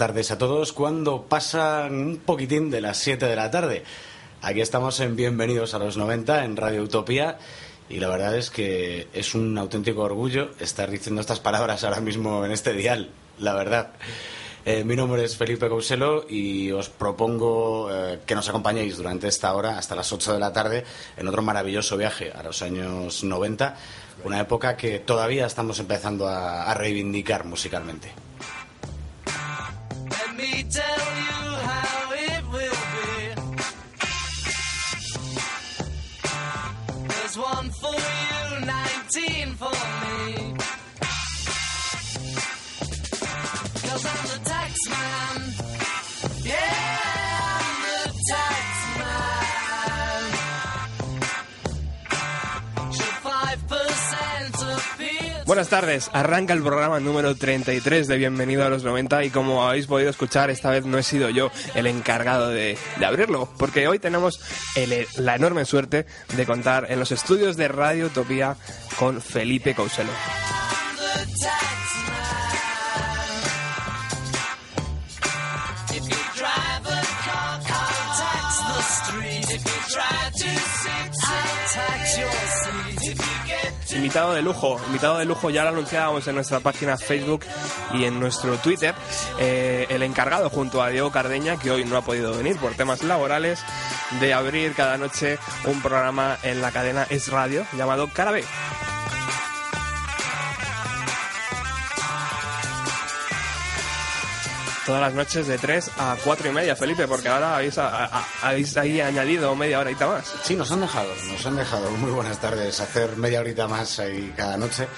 [0.00, 0.72] tardes a todos.
[0.72, 3.82] Cuando pasan un poquitín de las 7 de la tarde.
[4.40, 7.36] Aquí estamos en Bienvenidos a los 90 en Radio Utopía.
[7.90, 12.46] Y la verdad es que es un auténtico orgullo estar diciendo estas palabras ahora mismo
[12.46, 13.90] en este dial, la verdad.
[14.64, 19.52] Eh, mi nombre es Felipe Couselo y os propongo eh, que nos acompañéis durante esta
[19.54, 20.82] hora hasta las 8 de la tarde
[21.18, 23.76] en otro maravilloso viaje a los años 90,
[24.24, 28.12] una época que todavía estamos empezando a- a reivindicar musicalmente.
[37.90, 40.79] wheel 19 for me.
[55.60, 59.86] Buenas tardes, arranca el programa número 33 de Bienvenido a los 90 y como habéis
[59.86, 63.98] podido escuchar, esta vez no he sido yo el encargado de, de abrirlo, porque hoy
[63.98, 64.40] tenemos
[65.18, 68.56] la enorme suerte de contar en los estudios de Radio Utopía
[68.98, 70.12] con Felipe Couselo.
[84.00, 87.44] Invitado de lujo, invitado de lujo, ya lo anunciábamos en nuestra página Facebook
[87.92, 88.94] y en nuestro Twitter,
[89.38, 93.02] eh, el encargado junto a Diego Cardeña, que hoy no ha podido venir por temas
[93.02, 93.62] laborales,
[94.18, 98.42] de abrir cada noche un programa en la cadena Es Radio llamado Carabé.
[104.90, 108.24] Todas las noches de 3 a 4 y media, Felipe, porque ahora habéis, a- a-
[108.42, 110.34] habéis ahí añadido media horita más.
[110.42, 111.88] Sí, nos han dejado, nos han dejado.
[111.98, 112.80] Muy buenas tardes.
[112.80, 114.88] Hacer media horita más ahí cada noche.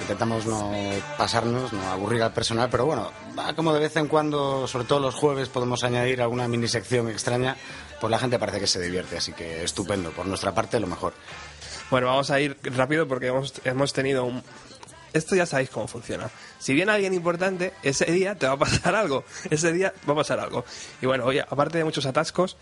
[0.00, 0.72] Intentamos no
[1.18, 5.00] pasarnos, no aburrir al personal, pero bueno, va como de vez en cuando, sobre todo
[5.00, 7.58] los jueves, podemos añadir alguna mini sección extraña,
[8.00, 10.12] pues la gente parece que se divierte, así que estupendo.
[10.12, 11.12] Por nuestra parte, lo mejor.
[11.90, 14.42] Bueno, vamos a ir rápido porque hemos, hemos tenido un...
[15.16, 16.28] Esto ya sabéis cómo funciona.
[16.58, 19.24] Si viene alguien importante, ese día te va a pasar algo.
[19.48, 20.64] Ese día va a pasar algo.
[21.00, 22.56] Y bueno, oye, aparte de muchos atascos,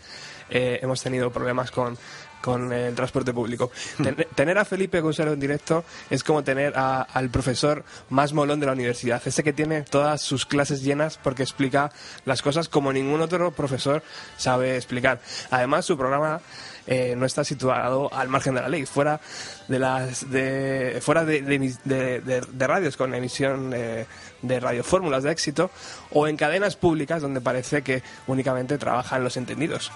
[0.49, 1.97] eh, hemos tenido problemas con,
[2.45, 3.71] con el transporte público.
[3.97, 8.59] Ten- tener a Felipe Gonzalo en directo es como tener a- al profesor más molón
[8.59, 9.19] de la universidad.
[9.25, 11.91] Ese que tiene todas sus clases llenas porque explica
[12.25, 14.03] las cosas como ningún otro profesor
[14.37, 15.19] sabe explicar.
[15.49, 16.39] Además, su programa
[16.87, 19.19] eh, no está situado al margen de la ley, fuera
[19.67, 24.05] de las de fuera de, de de- de- de radios con emisión eh,
[24.43, 25.71] de radiofórmulas de éxito
[26.11, 29.91] o en cadenas públicas donde parece que únicamente trabajan los entendidos.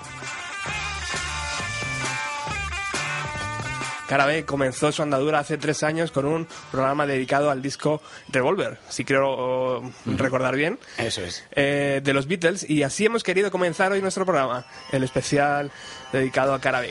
[4.09, 8.79] Cara B comenzó su andadura hace tres años con un programa dedicado al disco Revolver,
[8.89, 11.45] si quiero eh, recordar bien Eso es.
[11.51, 15.69] eh, de los Beatles y así hemos querido comenzar hoy nuestro programa, el especial
[16.11, 16.89] dedicado a Cara B.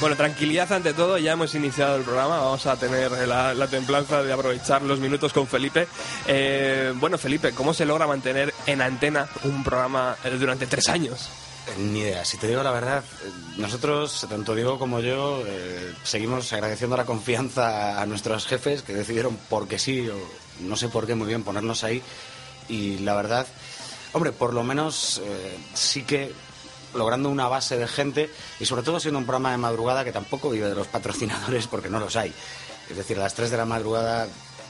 [0.00, 4.22] Bueno, tranquilidad ante todo, ya hemos iniciado el programa, vamos a tener la, la templanza
[4.22, 5.88] de aprovechar los minutos con Felipe.
[6.28, 11.28] Eh, bueno, Felipe, ¿cómo se logra mantener en antena un programa eh, durante tres años?
[11.78, 16.52] Ni idea, si te digo la verdad, eh, nosotros, tanto Diego como yo, eh, seguimos
[16.52, 20.16] agradeciendo la confianza a nuestros jefes que decidieron porque sí, o
[20.60, 22.02] no sé por qué muy bien, ponernos ahí.
[22.68, 23.48] Y la verdad,
[24.12, 26.32] hombre, por lo menos eh, sí que
[26.94, 28.30] logrando una base de gente
[28.60, 31.88] y sobre todo siendo un programa de madrugada que tampoco vive de los patrocinadores porque
[31.90, 32.32] no los hay.
[32.90, 34.26] Es decir, a las 3 de la madrugada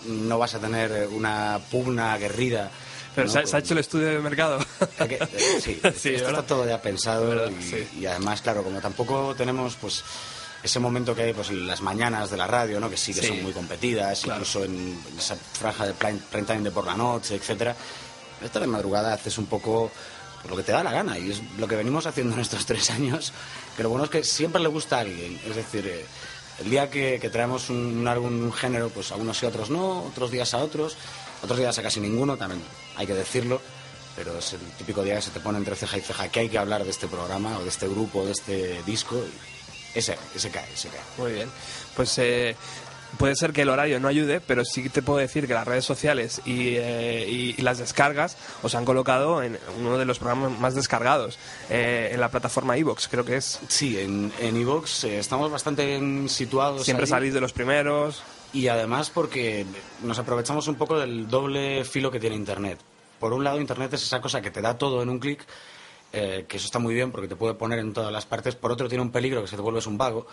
[0.06, 2.70] no vas a tener eh, una pugna aguerrida.
[3.14, 3.32] Pero ¿no?
[3.32, 4.58] se, ha- se ha Con- hecho el estudio de mercado.
[5.08, 7.50] que- eh, sí, Sí, esto está todo ya pensado ¿Verdad?
[7.58, 7.88] y, Sí.
[8.00, 10.02] y además, claro, como tampoco tenemos pues
[10.62, 12.90] ese momento que hay pues en las mañanas de la radio, ¿no?
[12.90, 13.28] que sí que Sí.
[13.28, 14.40] son muy competidas, Claro.
[14.40, 14.74] incluso en,
[15.12, 17.76] en esa franja de prime time de por la noche, etcétera.
[18.42, 19.90] Esta de madrugada haces un poco
[20.42, 22.66] pues, lo que te da la gana y es lo que venimos haciendo en estos
[22.66, 23.32] tres años,
[23.76, 25.86] que lo bueno es que siempre le gusta a alguien, es decir...
[25.86, 26.04] eh,
[26.60, 30.02] el día que, traemos un, álbum, un género, pues a unos y a otros no,
[30.02, 30.96] otros días a otros,
[31.42, 32.60] otros días a casi ninguno, también
[32.96, 33.60] hay que decirlo,
[34.16, 36.48] pero es el típico día que se te pone entre ceja y ceja que hay
[36.48, 39.16] que hablar de este programa o de este grupo, de este disco.
[39.94, 41.00] ese, ese cae, ese cae.
[41.16, 41.48] Muy bien.
[41.94, 42.56] Pues eh,
[43.16, 45.84] puede ser que el horario no ayude, pero sí te puedo decir que las redes
[45.84, 50.58] sociales y, eh, y- y las descargas os han colocado en uno de los programas
[50.60, 51.38] más descargados
[51.70, 53.60] eh, en la plataforma iVoox, creo que es.
[53.68, 56.84] Sí, en en Evox estamos bastante bien situados.
[56.84, 58.22] Siempre salís de los primeros.
[58.52, 59.66] Y además porque
[60.02, 62.78] nos aprovechamos un poco del doble filo que tiene Internet.
[63.20, 65.44] Por un lado, Internet es esa cosa que te da todo en un clic,
[66.14, 68.54] eh, que eso está muy bien porque te puede poner en todas las partes.
[68.54, 70.26] Por otro, tiene un peligro que se te vuelves un vago,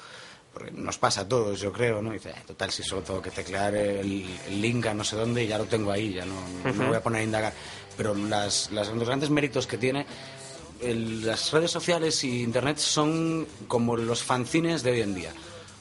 [0.56, 2.10] porque nos pasa a todos, yo creo, ¿no?
[2.12, 5.16] Y dice, "Eh, total, si solo tengo que teclear el, el link a no sé
[5.18, 7.54] dónde y ya lo tengo ahí, ya no, no me voy a poner a indagar.
[7.98, 10.06] Pero las, las- los grandes méritos que tiene
[10.82, 15.34] el- las redes sociales y internet son como los fanzines de hoy en día.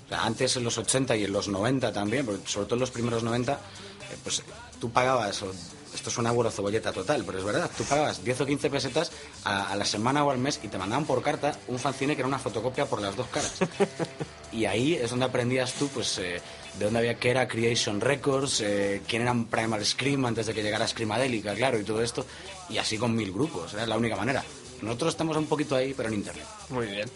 [0.06, 2.90] O sea, antes en los 80 y en los 90 también, sobre todo en los
[2.90, 4.42] primeros 90, eh, pues
[4.80, 5.52] tú pagabas, o-
[5.94, 9.12] esto es una abuelo cebolleta total, pero es verdad, tú pagabas 10 o 15 pesetas
[9.44, 12.22] a, a la semana o al mes y te mandaban por carta un fanzine que
[12.22, 13.54] era una fotocopia por las dos caras.
[14.54, 16.40] Y ahí es donde aprendías tú, pues, eh,
[16.78, 20.62] de dónde había que era Creation Records, eh, quién eran Primal Scream antes de que
[20.62, 22.24] llegara Screamadélica, claro, y todo esto.
[22.68, 24.44] Y así con mil grupos, era la única manera.
[24.80, 26.46] Nosotros estamos un poquito ahí, pero en internet.
[26.70, 27.10] Muy bien.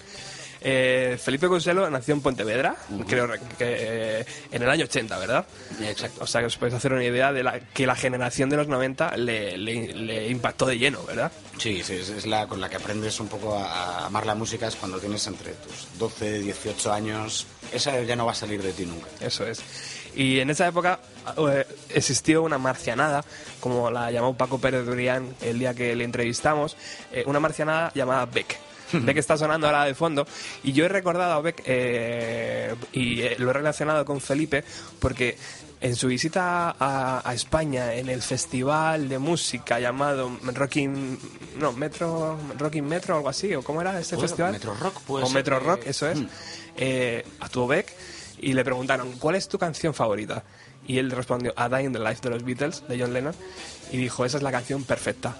[0.60, 2.76] Eh, Felipe Conselo nació en Pontevedra,
[3.06, 5.46] creo que eh, en el año 80, ¿verdad?
[5.82, 6.24] Exacto.
[6.24, 8.68] O sea que os podéis hacer una idea de la, que la generación de los
[8.68, 11.30] 90 le, le- le impactó de lleno, ¿verdad?
[11.58, 14.34] Sí, sí, es, es la con la que aprendes un poco a, a amar la
[14.34, 17.46] música, es cuando tienes entre tus 12, 18 años.
[17.72, 19.06] Esa ya no va a salir de ti nunca.
[19.20, 19.60] Eso es.
[20.16, 20.98] Y en esa época
[21.36, 23.24] eh, existió una marcianada,
[23.60, 26.76] como la llamó Paco Pérez Durián el día que le entrevistamos,
[27.12, 28.58] eh, una marcianada llamada Beck.
[29.04, 30.26] Beck está sonando ahora de fondo
[30.62, 34.64] y yo he recordado a Beck eh, y eh, lo he relacionado con Felipe
[34.98, 35.36] porque
[35.80, 41.18] en su visita a, a España en el festival de música llamado Rocking
[41.58, 45.24] no Metro Rocking Metro algo así o cómo era este Bueno, festival Metro Rock puede
[45.24, 46.26] o Metro que- Rock eso es Mm.
[46.78, 47.92] eh, actuó Beck
[48.40, 50.42] y le preguntaron ¿cuál es tu canción favorita?
[50.86, 53.34] y él respondió A Day in the Life de los Beatles de John Lennon
[53.92, 55.36] y dijo esa es la canción perfecta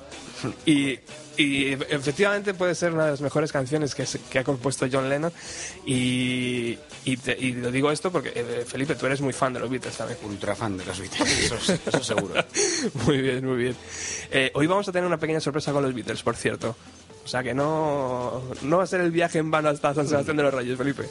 [0.67, 0.99] y,
[1.37, 5.09] y efectivamente puede ser una de las mejores canciones que, se- que ha compuesto John
[5.09, 5.33] Lennon
[5.87, 9.61] y, y, te- y lo digo esto porque eh, Felipe tú eres muy fan de
[9.61, 12.35] los Beatles también Ultra fan de los Beatles, eso, eso seguro.
[13.07, 13.77] muy bien, muy bien.
[14.31, 16.77] Eh, hoy vamos a tener una pequeña sorpresa con los Beatles, por cierto.
[17.25, 20.37] O sea que no, no va a ser el viaje en vano hasta San Sebastián
[20.39, 21.05] de los Reyes, Felipe.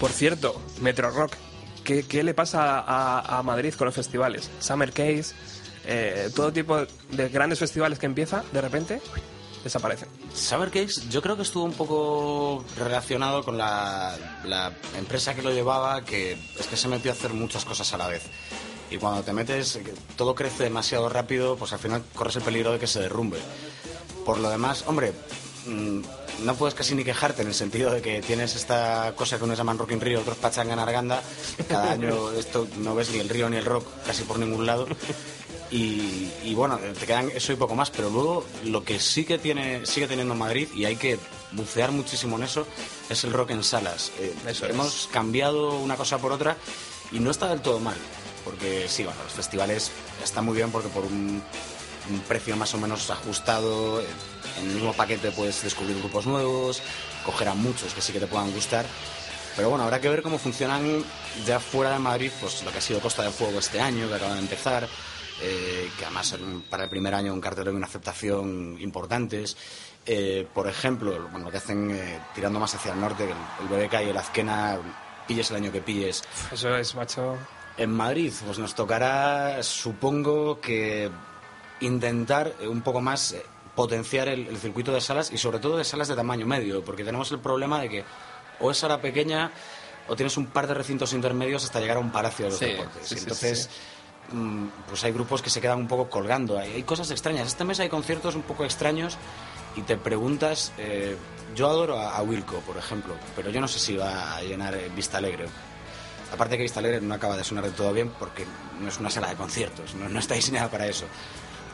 [0.00, 1.32] Por cierto, Metro Rock,
[1.86, 4.50] ¿qué, qué le pasa a, Madrid con los festivales?
[4.58, 5.34] Summer Case,
[5.86, 9.00] eh, todo tipo de grandes festivales que empieza, de repente,
[9.64, 10.08] desaparecen.
[10.34, 14.14] Saber Cakes yo creo que estuvo un poco relacionado con la,
[14.98, 18.08] empresa que lo llevaba, que es que se metió a hacer muchas cosas a la
[18.08, 18.24] vez.
[18.90, 22.72] Y cuando te metes, que todo crece demasiado rápido, pues al final corres el peligro
[22.72, 23.38] de que se derrumbe.
[24.24, 25.12] Por lo demás, hombre,
[25.66, 26.00] mm,
[26.42, 29.58] no puedes casi ni quejarte en el sentido de que tienes esta cosa que unos
[29.58, 31.22] llaman Rock in Rio, otros Pachanga en Arganda.
[31.68, 34.86] Cada año esto no ves ni el río ni el rock casi por ningún lado.
[35.70, 39.38] Y, y bueno, te quedan eso y poco más, pero luego lo que sí que
[39.38, 41.18] tiene, sigue teniendo Madrid, y hay que
[41.52, 42.66] bucear muchísimo en eso,
[43.10, 44.12] es el rock en salas.
[44.20, 44.70] Eh, Eso es.
[44.70, 46.56] hemos cambiado una cosa por otra
[47.10, 47.96] y no está del todo mal,
[48.44, 49.90] porque sí, bueno, los festivales
[50.22, 51.42] están muy bien porque por un,
[52.10, 56.82] un precio más o menos ajustado, en el mismo paquete puedes descubrir grupos nuevos,
[57.24, 58.86] coger a muchos que sí que te puedan gustar.
[59.56, 61.02] Pero bueno, habrá que ver cómo funcionan
[61.46, 64.14] ya fuera de Madrid, pues lo que ha sido Costa del Fuego este año, que
[64.14, 64.86] acaba de empezar,
[65.40, 66.36] eh, que además
[66.68, 69.56] para el primer año un cartelero y una aceptación importantes.
[70.04, 73.86] Eh, por ejemplo, bueno, lo que hacen eh, tirando más hacia el norte, el, el
[73.86, 74.78] BBK y el Azquena,
[75.26, 76.22] pilles el año que pilles.
[76.52, 77.36] Eso es, macho.
[77.76, 81.10] En Madrid, pues nos tocará, supongo que
[81.80, 83.42] intentar eh, un poco más eh,
[83.74, 87.04] potenciar el, el circuito de salas y sobre todo de salas de tamaño medio, porque
[87.04, 88.04] tenemos el problema de que
[88.60, 89.50] o es sala pequeña
[90.08, 92.66] o tienes un par de recintos intermedios hasta llegar a un palacio de los Sí,
[92.66, 93.06] deportes.
[93.08, 93.70] sí, Y sí, entonces,
[94.32, 96.58] mm, pues hay grupos que se quedan un poco colgando.
[96.58, 97.48] Hay, hay cosas extrañas.
[97.48, 99.18] Este mes hay conciertos un poco extraños
[99.76, 100.72] y te preguntas.
[100.78, 101.16] eh,
[101.54, 104.78] yo adoro a, a Wilco, por ejemplo, pero yo no sé si va a llenar
[104.94, 105.46] Vista Alegre.
[106.32, 108.44] Aparte que Vista Alegre no acaba de sonar de todo bien porque
[108.80, 111.06] no es una sala de conciertos, no, no está diseñada para eso.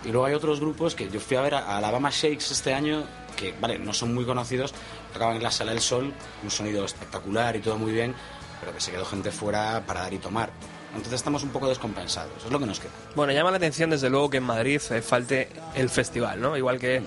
[0.05, 3.05] Y luego hay otros grupos que yo fui a ver a Alabama Shakes este año,
[3.37, 4.75] que, vale, no son muy conocidos,
[5.13, 8.15] tocaban en la Sala del Sol, un sonido espectacular y todo muy bien,
[8.61, 10.51] pero que se quedó gente fuera para dar y tomar.
[10.91, 12.91] Entonces estamos un poco descompensados, es lo que nos queda.
[13.15, 16.57] Bueno, llama la atención desde luego que en Madrid eh, falte el festival, ¿no?
[16.57, 17.03] Igual que,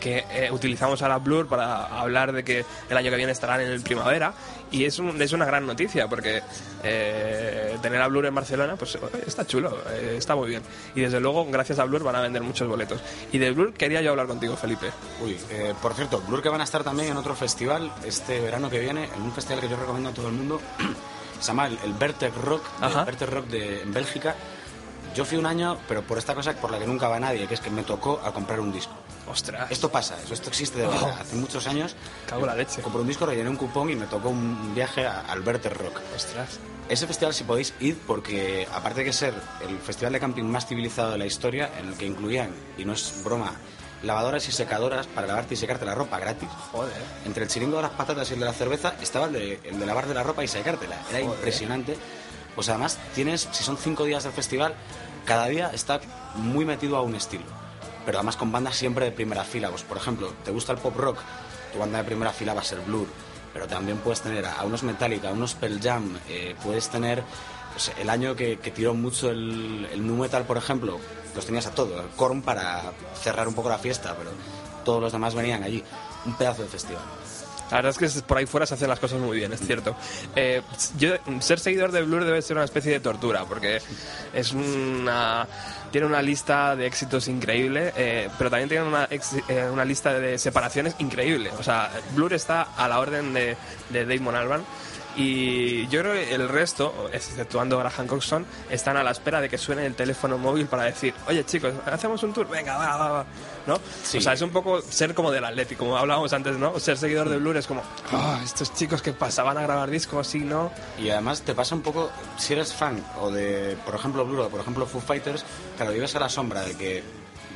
[0.00, 3.68] que eh, utilizamos ahora Blur para hablar de que el año que viene estarán en
[3.68, 4.34] el primavera
[4.76, 6.42] y es, un- es una gran noticia porque
[6.82, 10.62] eh, tener a Blur en Barcelona pues está chulo, eh, está muy bien.
[10.94, 13.00] Y desde luego gracias a Blur van a vender muchos boletos.
[13.32, 14.90] Y de Blur quería yo hablar contigo, Felipe.
[15.22, 18.68] Uy, eh, por cierto, Blur que van a estar también en otro festival este verano
[18.70, 20.60] que viene, en un festival que yo recomiendo a todo el mundo,
[21.40, 22.62] se llama el, el Vertec Rock,
[23.04, 24.34] Vertec Rock de en Bélgica.
[25.14, 27.54] Yo fui un año, pero por esta cosa por la que nunca va nadie, que
[27.54, 28.92] es que me tocó a comprar un disco.
[29.30, 31.18] Ostras, Esto pasa, eso, esto existe de verdad.
[31.20, 31.94] Hace muchos años
[32.28, 32.82] cago la leche.
[32.82, 36.00] compré un disco, rellené un cupón y me tocó un viaje a- al Vertec Rock.
[36.14, 36.58] Ostras.
[36.88, 39.32] Ese festival si podéis ir porque aparte de que ser
[39.66, 42.92] el festival de camping más civilizado de la historia, en el que incluían, y no
[42.92, 43.52] es broma,
[44.02, 46.48] lavadoras y secadoras para lavarte y secarte la ropa gratis.
[46.72, 46.92] Joder.
[47.24, 49.78] Entre el chiringo de las patatas y el de la cerveza estaba el de, el
[49.80, 50.96] de lavarte la ropa y secártela.
[51.08, 51.96] Era impresionante.
[52.54, 54.74] Pues además tienes, si son cinco días del festival,
[55.24, 56.00] cada día está
[56.34, 57.44] muy metido a un estilo.
[58.04, 59.70] Pero además con bandas siempre de primera fila.
[59.70, 61.18] Pues por ejemplo, ¿te gusta el pop rock?
[61.72, 63.08] Tu banda de primera fila va a ser Blur.
[63.52, 67.22] Pero también puedes tener a unos Metallica, a unos Pearl Jam, eh, puedes tener
[67.72, 70.98] pues, el año que, tiró mucho el, el nu metal, por ejemplo,
[71.34, 72.82] los tenías a todos, Korn para
[73.20, 74.30] cerrar un poco la fiesta, pero
[74.84, 75.82] todos los demás venían allí.
[76.24, 77.02] Un pedazo de festival.
[77.74, 79.96] La verdad es que por ahí fuera se hacen las cosas muy bien, es cierto.
[80.36, 80.62] Eh,
[80.96, 83.80] yo, ser seguidor de Blur debe ser una especie de tortura, porque
[84.32, 85.44] es una
[85.90, 90.12] tiene una lista de éxitos increíble, eh, pero también tiene una, ex- eh, una lista
[90.18, 91.50] de separaciones increíble.
[91.58, 93.56] O sea, Blur está a la orden de,
[93.90, 94.64] de Damon Albarn.
[95.16, 99.58] Y yo creo que el resto, exceptuando Graham Coxon, están a la espera de que
[99.58, 103.26] suene el teléfono móvil para decir, oye chicos, hacemos un tour, venga, va, va, va.
[103.66, 103.78] ¿No?
[104.02, 104.18] Sí.
[104.18, 106.78] O sea, es un poco ser como del Atlético, como hablábamos antes, ¿no?
[106.80, 110.40] Ser seguidor de Blur es como, "Ah, estos chicos que pasaban a grabar discos, sí,
[110.40, 110.70] ¿no?
[110.98, 114.48] Y además te pasa un poco, si eres fan o de, por ejemplo, Blur o
[114.48, 115.44] por ejemplo Foo Fighters,
[115.76, 117.02] claro, vives a la sombra de que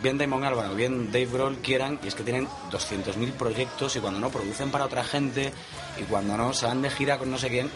[0.03, 4.01] bien Damon Albarn o bien Dave Grohl quieran, y es que tienen 200.000 proyectos y
[4.01, 5.53] cuando no producen para otra gente
[5.99, 7.71] y cuando no se van de gira con no sé quién.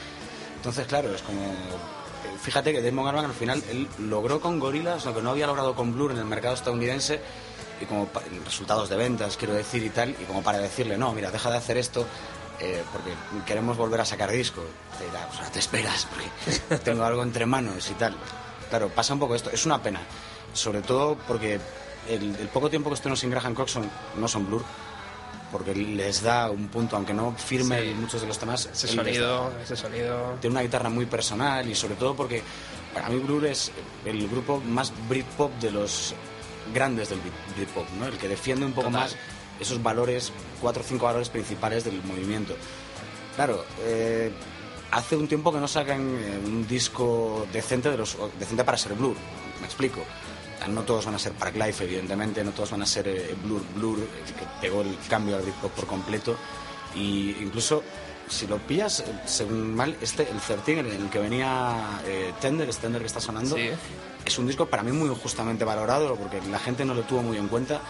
[0.56, 1.40] Entonces, claro, es como...
[1.42, 5.46] eh, Fíjate que Damon Albarn al final él logró con Gorillaz lo que no había
[5.46, 7.20] logrado con Blur en el mercado estadounidense
[7.80, 8.08] y como
[8.44, 11.56] resultados de ventas, quiero decir, y tal, y como para decirle, no, mira, deja de
[11.56, 12.06] hacer esto
[12.60, 13.10] eh, porque
[13.44, 14.62] queremos volver a sacar disco.
[14.98, 18.14] Te dirá, pues ahora te esperas porque tengo algo entre manos y tal.
[18.70, 19.50] Claro, pasa un poco esto.
[19.50, 20.00] Es una pena,
[20.54, 21.58] sobre todo porque
[22.08, 24.64] el, el poco tiempo que estuvieron sin Graham Coxon no son Blur,
[25.50, 27.94] porque les da un punto, aunque no firme Sí.
[27.94, 28.66] muchos de los temas.
[28.72, 30.36] Ese da sonido, ese sonido...
[30.40, 32.42] tiene una guitarra muy personal y sobre todo porque
[32.94, 33.70] para mí Blur es
[34.04, 36.14] el grupo más Britpop de los
[36.72, 38.06] grandes del Brit- Britpop, ¿no?
[38.06, 39.02] El que defiende un poco Total.
[39.02, 39.16] más
[39.60, 42.56] esos valores, cuatro o cinco valores principales del movimiento.
[43.36, 44.30] Claro, eh,
[44.90, 48.94] hace un tiempo que no sacan eh, un disco decente de los decente para ser
[48.94, 49.16] Blur,
[49.60, 50.00] me explico.
[50.68, 53.62] No todos van a ser Park Life, evidentemente, no todos van a ser eh, Blur
[53.76, 54.04] Blur, eh,
[54.38, 56.36] que pegó el cambio al Britpop por completo.
[56.94, 57.82] Y incluso
[58.28, 62.68] si lo pillas, eh, según mal, este, el 13 en el que venía eh, Tender,
[62.68, 63.70] este Tender que está sonando, Sí.
[64.24, 67.36] es un disco para mí muy justamente valorado porque la gente no lo tuvo muy
[67.36, 67.80] en cuenta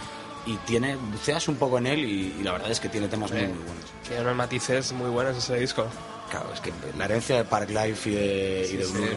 [0.47, 3.31] y tiene, buceas un poco en él y, y la verdad es que tiene temas
[3.31, 3.85] muy, muy buenos.
[4.07, 5.87] Tiene unos matices muy buenos ese disco.
[6.31, 9.15] Claro, es que la herencia de Park Life y de, y de Sí, Blur sí.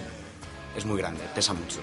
[0.77, 1.79] es muy grande, pesa mucho.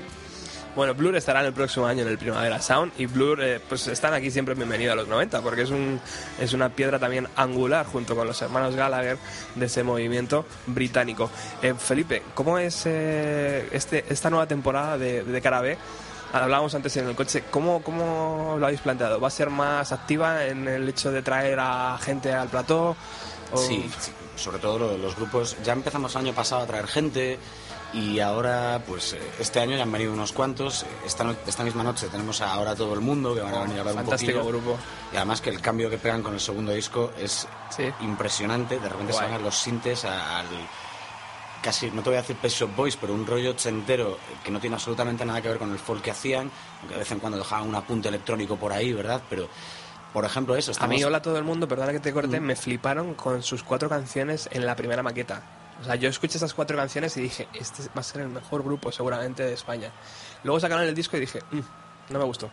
[0.74, 4.14] Bueno, Blur estará el próximo año en el Primavera Sound y Blur eh, pues están
[4.14, 6.00] aquí siempre bienvenidos a los 90 porque es, un,
[6.40, 9.18] es una piedra también angular junto con los hermanos Gallagher
[9.54, 11.30] de ese movimiento británico.
[11.60, 15.76] Eh, Felipe, ¿cómo es eh, este, esta nueva temporada de, de Cara B?
[16.32, 19.20] Hablábamos antes en el coche, ¿cómo, ¿cómo lo habéis planteado?
[19.20, 22.96] ¿Va a ser más activa en el hecho de traer a gente al plató?
[23.52, 23.90] O- Sí,
[24.36, 25.54] sobre todo los grupos.
[25.62, 27.38] Ya empezamos el año pasado a traer gente
[27.94, 30.86] y ahora, pues eh, este año ya han venido unos cuantos.
[31.04, 33.76] Esta, no- esta misma noche tenemos a ahora todo el mundo que van a venir
[33.76, 34.48] a hablar un Fantástico poquillo.
[34.62, 34.78] grupo.
[35.12, 37.84] Y además que el cambio que pegan con el segundo disco es Sí.
[38.00, 38.78] impresionante.
[38.80, 39.32] De repente se Guay.
[39.32, 40.46] van los sintes a- al
[41.62, 44.58] casi, no te voy a decir Pet Shop Boys, pero un rollo ochentero que no
[44.58, 47.38] tiene absolutamente nada que ver con el folk que hacían, aunque de vez en cuando
[47.38, 49.22] dejaban un apunte electrónico por ahí, ¿verdad?
[49.30, 49.48] Pero,
[50.12, 50.96] por ejemplo, eso, A estamos...
[50.96, 52.44] mí, hola a todo el mundo, perdona que te corte, Mm.
[52.44, 55.42] me fliparon con sus cuatro canciones en la primera maqueta.
[55.82, 58.62] O sea, yo escuché esas cuatro canciones y dije, este va a ser el mejor
[58.62, 59.90] grupo seguramente de España.
[60.44, 61.60] Luego sacaron el disco y dije, "Mm,
[62.10, 62.48] no me gustó.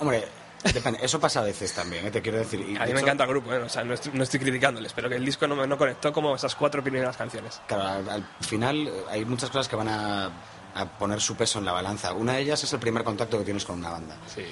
[0.00, 0.26] Hombre,
[0.72, 2.10] depende, eso pasa a veces también, ¿eh?
[2.10, 2.60] te quiero decir.
[2.60, 3.58] Y, A de mí me hecho, encanta el grupo, ¿eh?
[3.58, 6.12] o sea, no estoy, no estoy criticándoles, pero que el disco no, me- no conectó
[6.12, 7.60] como esas cuatro primeras canciones.
[7.66, 10.30] Claro, al, al final eh, hay muchas cosas que van a,
[10.74, 12.12] a poner su peso en la balanza.
[12.12, 14.16] Una de ellas es el primer contacto que tienes con una banda.
[14.32, 14.44] Sí.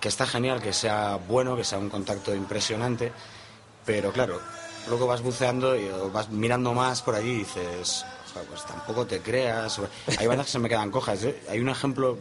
[0.00, 3.12] que está genial, que sea bueno, que sea un contacto impresionante,
[3.84, 4.40] pero claro,
[4.88, 9.06] luego vas buceando y o vas mirando más por allí y dices, "Joder, pues tampoco
[9.06, 9.78] te creas.
[9.78, 11.20] o- Hay bandas que se me quedan cojas.
[11.22, 12.18] Yo- hay un ejemplo,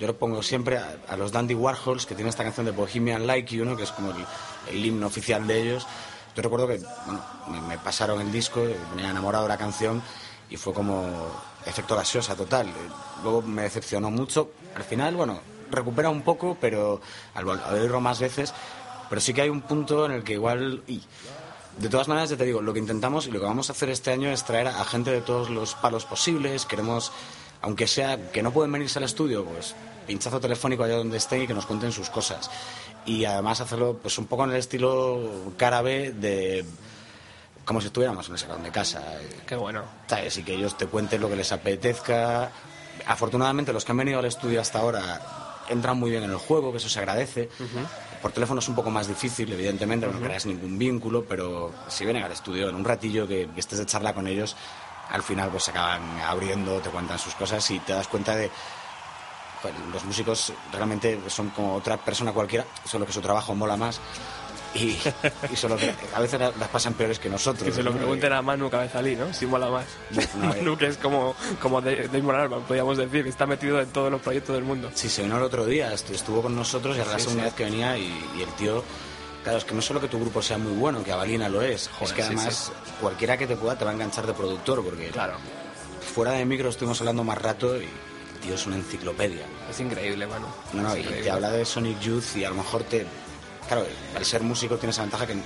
[0.00, 3.26] yo lo pongo siempre a, a los Dandy Warhols, que tiene esta canción de Bohemian
[3.26, 3.76] Like You, ¿no?
[3.76, 4.24] que es como el,
[4.70, 5.86] el himno oficial de ellos.
[6.34, 8.62] Yo recuerdo que bueno, me, me pasaron el disco,
[8.94, 10.02] venía enamorado de la canción
[10.48, 11.06] y fue como
[11.66, 12.68] efecto gaseosa total.
[13.22, 14.50] Luego me decepcionó mucho.
[14.74, 17.00] Al final, bueno, recupera un poco, pero
[17.34, 18.52] al, al oírlo más veces,
[19.10, 20.82] pero sí que hay un punto en el que igual...
[20.86, 21.02] y,
[21.78, 23.88] de todas maneras, ya te digo, lo que intentamos y lo que vamos a hacer
[23.88, 26.66] este año es traer a gente de todos los palos posibles.
[26.66, 27.12] Queremos,
[27.62, 29.74] aunque sea que no pueden venirse al estudio, pues
[30.06, 32.50] pinchazo telefónico allá donde estén y que nos cuenten sus cosas.
[33.06, 36.64] Y además hacerlo pues un poco en el estilo cara B de
[37.64, 39.02] como si estuviéramos en el salón de casa.
[39.46, 39.84] Qué bueno.
[40.06, 40.36] ¿sabes?
[40.38, 42.50] Y que ellos te cuenten lo que les apetezca.
[43.06, 46.72] Afortunadamente, los que han venido al estudio hasta ahora entran muy bien en el juego,
[46.72, 47.48] que eso se agradece.
[48.20, 52.22] Por teléfono es un poco más difícil, evidentemente, no creas ningún vínculo, pero si vienen
[52.22, 54.56] al estudio en un ratillo que, que estés de charla con ellos,
[55.10, 58.50] al final pues se acaban abriendo, te cuentan sus cosas y te das cuenta de.
[59.60, 64.00] joder, los músicos realmente son como otra persona cualquiera, solo que su trabajo mola más.
[64.74, 64.96] Y,
[65.52, 67.64] y solo que a veces las pasan peores que nosotros.
[67.64, 67.96] Que se lo ¿no?
[67.98, 69.32] pregunten a Manu Cabezalí, ¿no?
[69.34, 69.84] Si mola más.
[70.10, 74.10] no, Manu, que es como, como de, Damon Albarn, podríamos decir, está metido en todos
[74.10, 74.90] los proyectos del mundo.
[74.94, 77.42] Sí, se vino el otro día, estu- estuvo con nosotros y era la Sí, segunda
[77.42, 77.48] sí.
[77.48, 78.04] vez que venía y,
[78.38, 78.82] y el tío...
[79.42, 81.90] Claro, es que no solo que tu grupo sea muy bueno, que Avalina lo es,
[82.00, 85.08] es que sí, además cualquiera que te pueda te va a enganchar de productor, porque
[85.08, 85.34] Claro.
[86.14, 89.44] fuera de micro estuvimos hablando más rato y el tío es una enciclopedia.
[89.68, 90.46] Es increíble, Manu.
[90.74, 93.04] No, no, y te habla de Sonic Youth y a lo mejor te...
[93.68, 95.36] Claro, al ser músico tienes esa ventaja que,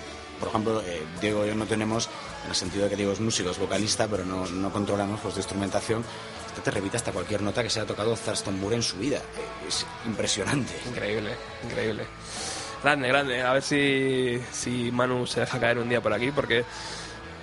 [0.40, 2.08] por ejemplo, eh, Diego y yo no tenemos,
[2.44, 5.34] en el sentido de que Diego es músico, es vocalista, pero no, no controlamos pues,
[5.34, 6.04] de instrumentación.
[6.46, 9.18] Este te repite hasta cualquier nota que se haya tocado Thurston Moore en su vida.
[9.18, 10.72] Eh, Es impresionante.
[10.88, 12.06] Increíble, increíble.
[12.82, 13.42] Grande, grande.
[13.42, 16.64] A ver si, si Manu se deja caer un día por aquí, porque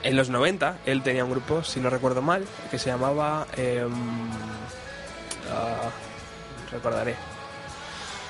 [0.03, 3.47] en los 90 él tenía un grupo, si no recuerdo mal, que se llamaba...
[5.51, 5.89] ah,
[6.71, 7.15] recordaré.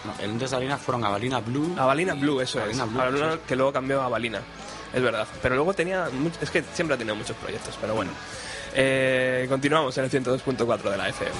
[0.05, 1.75] No, el antes de Avalina fueron Avalina Blue.
[1.77, 2.89] Avalina Blue, eso Avalina es.
[2.91, 3.39] Blue, Avalina, es.
[3.47, 4.41] que luego cambió a Avalina.
[4.93, 5.27] Es verdad.
[5.41, 6.07] Pero luego tenía...
[6.11, 8.11] much- es que siempre ha tenido muchos proyectos, pero bueno.
[8.75, 11.31] Eh, continuamos en el 102.4 de la FM.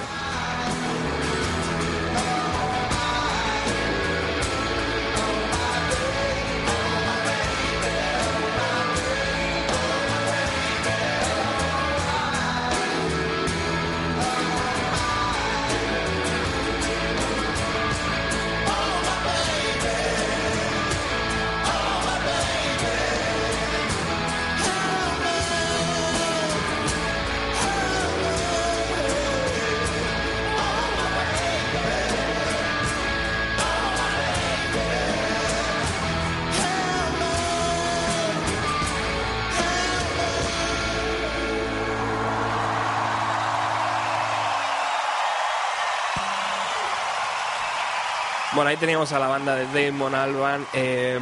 [48.74, 51.20] Ahí teníamos a la banda de Damon Alban eh,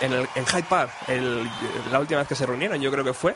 [0.00, 1.48] en, el, en Hyde Park, el-
[1.90, 3.34] la última vez que se reunieron, yo creo que fue,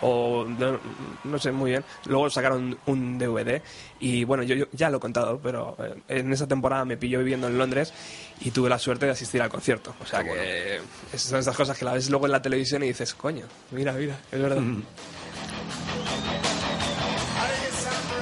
[0.00, 0.78] o no,
[1.24, 1.84] no sé muy bien.
[2.06, 3.60] Luego sacaron un DVD
[3.98, 7.18] y bueno, yo, yo ya lo he contado, pero eh, en esa temporada me pilló
[7.18, 7.92] viviendo en Londres
[8.40, 9.94] y tuve la suerte de asistir al concierto.
[10.00, 10.42] O sea Qué bueno.
[10.42, 10.80] que
[11.12, 13.92] esas son esas cosas que la ves luego en la televisión y dices, coño, mira,
[13.94, 14.62] mira, es verdad.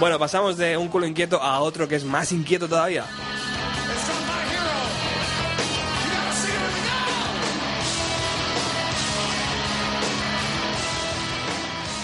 [0.01, 3.05] Bueno, pasamos de un culo inquieto a otro que es más inquieto todavía.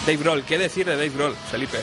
[0.06, 1.78] Dave Grohl, ¿qué decir de Dave Grohl, Felipe?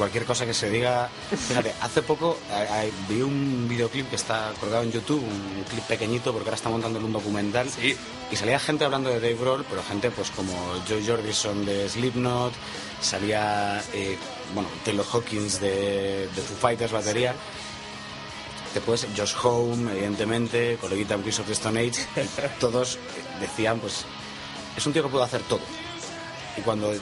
[0.00, 1.10] cualquier cosa que se diga.
[1.48, 5.84] Fíjate, hace poco eh, eh, vi un videoclip que está colgado en YouTube, un clip
[5.84, 7.68] pequeñito, porque ahora está montando un documental.
[7.68, 7.94] Sí.
[8.32, 10.54] Y salía gente hablando de Dave Grohl, pero gente pues como
[10.88, 12.54] Joe Jordison de Slipknot,
[13.02, 14.16] salía, eh,
[14.54, 17.34] bueno, Taylor Hawkins de, de Foo Fighters, batería.
[18.72, 22.06] Después Josh Home, evidentemente, coleguita de Chris of the Stone Age,
[22.58, 22.98] todos
[23.38, 24.06] decían, pues,
[24.78, 25.60] es un tío que puede hacer todo.
[26.60, 26.92] Y cuando,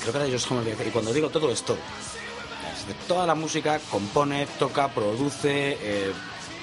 [0.00, 0.46] creo que era Josh
[0.86, 1.76] y cuando digo todo, es todo.
[2.88, 6.12] De toda la música, compone, toca, produce, eh,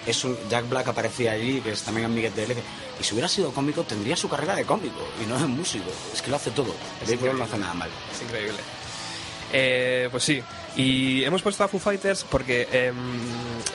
[0.05, 2.57] es un, Jack Black aparecía allí, que es también amiguete de él,
[2.99, 6.21] y si hubiera sido cómico, tendría su carrera de cómico, y no es músico, es
[6.21, 6.75] que lo hace todo.
[7.05, 7.89] Dave Grohl no hace nada mal.
[8.13, 8.57] Es increíble.
[9.53, 10.41] Eh, pues sí,
[10.75, 12.95] y hemos puesto a Foo Fighters porque em,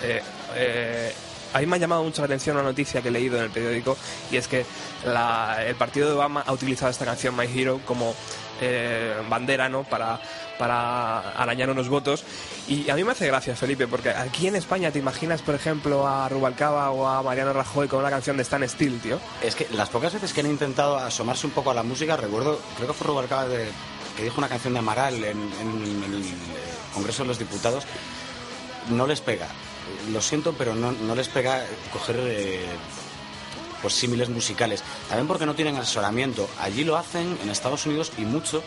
[0.03, 0.23] eh,
[0.55, 1.15] eh,
[1.53, 3.51] a mí me ha llamado mucho la atención una noticia que he leído en el
[3.51, 3.97] periódico
[4.31, 4.65] y es que
[5.05, 8.15] la- el partido de Obama ha utilizado esta canción My Hero como
[8.61, 9.85] eh, bandera ¿no?
[9.85, 10.21] para,
[10.59, 12.25] para arañar unos votos
[12.69, 16.07] y a mí me hace gracia Felipe porque aquí en España te imaginas por ejemplo
[16.07, 19.67] a Rubalcaba o a Mariano Rajoy con una canción de Stan Steele tío Es que
[19.73, 22.95] las pocas veces que han intentado asomarse un poco a la música, recuerdo, creo que
[22.95, 23.47] fue Rubalcaba
[24.17, 26.25] que dijo una canción de Amaral en, en el eh,
[26.95, 27.85] Congreso de los Diputados,
[28.91, 29.49] no les pega.
[30.13, 32.65] Lo siento, pero no, no les pega coger eh,
[33.85, 34.83] pues símiles musicales.
[35.11, 36.49] También porque no tienen asesoramiento.
[36.59, 38.63] Allí lo hacen en Estados Unidos y mucho.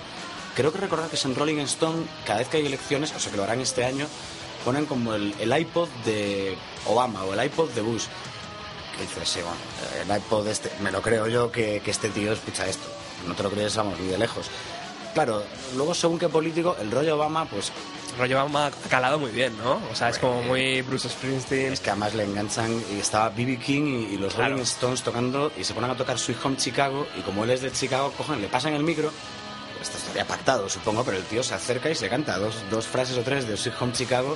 [0.56, 3.32] Creo que recordar que es en Rolling Stone, cada vez que hay elecciones, o sea
[3.32, 4.06] que lo harán este año,
[4.64, 8.06] ponen como el, iPod de Obama o el iPod de Bush.
[8.96, 9.58] Que dices, sí, bueno,
[10.04, 12.88] el iPod de este, me lo creo yo que, este tío escucha esto.
[13.28, 14.52] No te lo crees, vamos, ni de lejos.
[15.16, 15.44] Claro,
[15.76, 17.72] luego según qué político, el rollo Obama, pues
[18.18, 19.82] rollo ha calado muy bien ¿no?
[19.92, 23.58] o sea es como muy Bruce Springsteen es que además le enganchan y estaba B.B.
[23.60, 24.52] King y, y los Claro.
[24.52, 27.62] Rolling Stones tocando y se ponen a tocar Sweet Home Chicago y como él es
[27.62, 29.12] de Chicago, cogen, le pasan el micro.
[29.82, 33.18] Esto estaría pactado, supongo, pero el tío se acerca y se canta dos, dos frases
[33.18, 34.36] o tres de Sweet Home Chicago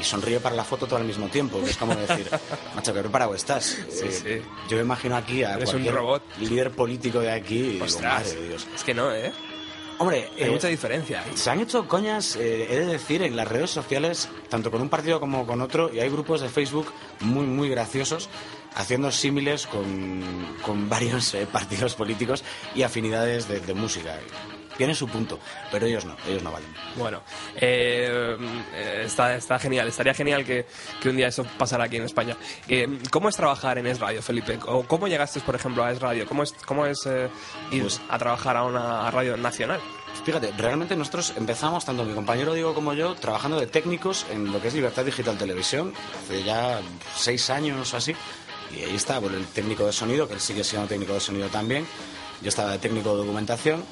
[0.00, 1.62] y sonríe para la foto todo al mismo tiempo.
[1.62, 2.28] que es como decir,
[2.74, 3.64] macho, qué preparado estás.
[3.90, 4.10] Sí, Eh,
[4.42, 4.48] sí.
[4.70, 6.22] Yo me imagino aquí a Eres un cualquier robot.
[6.38, 8.66] líder político de aquí y digo, madre de Dios.
[8.74, 9.32] es que no, ¿eh?
[10.00, 11.22] Hombre, Hay eh, mucha diferencia.
[11.34, 14.88] se han hecho coñas, eh, he de decir, en las redes sociales, tanto con un
[14.88, 18.30] partido como con otro, y hay grupos de Facebook muy, muy graciosos,
[18.74, 20.22] haciendo símiles con,
[20.62, 22.42] con varios eh, partidos políticos
[22.74, 24.18] y afinidades de, de música.
[24.80, 25.38] Tiene su punto,
[25.70, 26.74] pero ellos no, ellos no valen.
[26.96, 27.20] Bueno,
[27.54, 28.34] eh,
[28.72, 29.86] eh, está, está genial.
[29.88, 30.64] Estaría genial que,
[31.02, 32.34] que un día eso pasara aquí en España.
[32.66, 34.58] Eh, ¿Cómo es trabajar en Es Radio, Felipe?
[34.66, 36.24] ¿O cómo llegaste, por ejemplo, a Es Radio?
[36.26, 37.28] ¿Cómo es, cómo es eh,
[37.72, 39.80] ir Pues- a trabajar a una radio nacional?
[40.24, 44.62] Fíjate, realmente nosotros empezamos, tanto mi compañero Diego como yo, trabajando de técnicos en lo
[44.62, 45.92] que es Libertad Digital Televisión,
[46.24, 46.80] hace ya
[47.14, 48.16] seis años o así.
[48.74, 51.48] Y ahí está, bueno, el técnico de sonido, que él sigue siendo técnico de sonido
[51.48, 51.86] también.
[52.40, 53.84] Yo estaba de técnico de documentación.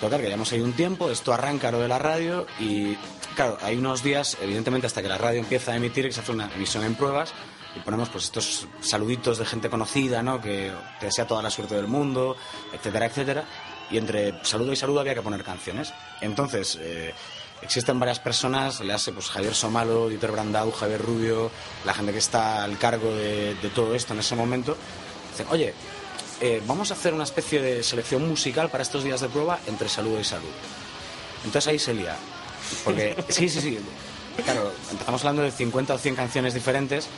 [0.00, 2.96] Total, que llevamos ahí un tiempo, esto arranca lo de la radio y,
[3.34, 6.30] claro, hay unos días, evidentemente, hasta que la radio empieza a emitir, que se hace
[6.30, 7.34] una emisión en pruebas
[7.74, 10.40] y ponemos pues estos saluditos de gente conocida, ¿no?
[10.40, 12.36] Que te desea toda la suerte del mundo,
[12.72, 13.44] etcétera, etcétera.
[13.90, 15.92] Y entre saludo y saludo había que poner canciones.
[16.20, 17.12] Entonces, eh,
[17.60, 21.50] existen varias personas, le hace pues Javier Somalo, Dieter Brandau, Javier Rubio,
[21.84, 24.76] la gente que está al cargo de, de todo esto en ese momento,
[25.32, 25.74] dicen, oye,
[26.40, 29.88] eh, vamos a hacer una especie de selección musical para estos días de prueba entre
[29.88, 30.50] saludo y salud.
[31.44, 32.16] Entonces ahí se lía.
[32.84, 33.78] Porque, sí, sí, sí.
[34.44, 37.08] Claro, empezamos hablando de 50 o 100 canciones diferentes.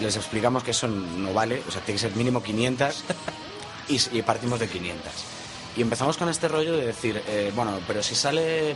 [0.00, 3.04] Les explicamos que eso no vale, o sea, tiene que ser mínimo 500
[3.88, 5.12] y, y partimos de 500.
[5.76, 8.74] Y empezamos con este rollo de decir, eh, bueno, pero si sale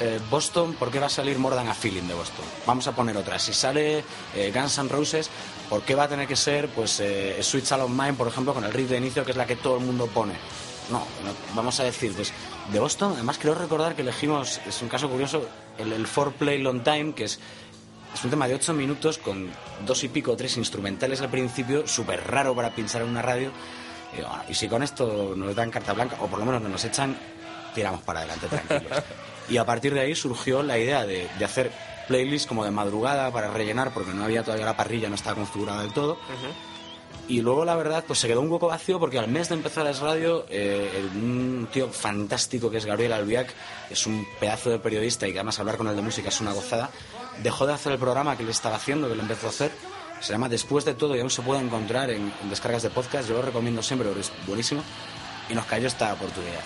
[0.00, 2.44] eh, Boston, ¿por qué va a salir More Than a Feeling de Boston?
[2.66, 3.38] Vamos a poner otra.
[3.38, 4.04] Si sale
[4.34, 5.30] eh, Guns N' Roses,
[5.70, 8.64] ¿por qué va a tener que ser pues eh, Sweet Child Mine, por ejemplo, con
[8.64, 10.34] el riff de inicio que es la que todo el mundo pone?
[10.90, 11.04] No,
[11.54, 12.32] vamos a decir, pues
[12.72, 16.58] de Boston, además creo recordar que elegimos, es un caso curioso, el, el Four Play
[16.58, 17.40] Long Time, que es,
[18.14, 19.50] es un tema de ocho minutos con
[19.84, 23.50] dos y pico, tres instrumentales al principio, súper raro para pinchar en una radio.
[24.16, 26.84] Y, y si con esto nos dan carta blanca, o por lo menos no nos
[26.84, 27.18] echan,
[27.74, 29.02] tiramos para adelante tranquilos.
[29.48, 31.72] y a partir de ahí surgió la idea de, de hacer
[32.06, 35.82] playlists como de madrugada para rellenar, porque no había todavía la parrilla, no estaba configurada
[35.82, 36.18] del todo.
[37.28, 39.84] Y luego, la verdad, pues se quedó un poco vacío porque al mes de empezar
[39.88, 43.52] Es Radio, eh, un tío fantástico que es Gabriel Albiac,
[43.90, 46.52] es un pedazo de periodista y que además hablar con él de música es una
[46.52, 46.90] gozada,
[47.42, 49.72] dejó de hacer el programa que le estaba haciendo, que lo empezó a hacer.
[50.20, 53.28] Se llama Después de todo y aún se puede encontrar en, en descargas de podcast.
[53.28, 54.82] Yo lo recomiendo siempre es buenísimo.
[55.50, 56.62] Y nos cayó esta oportunidad.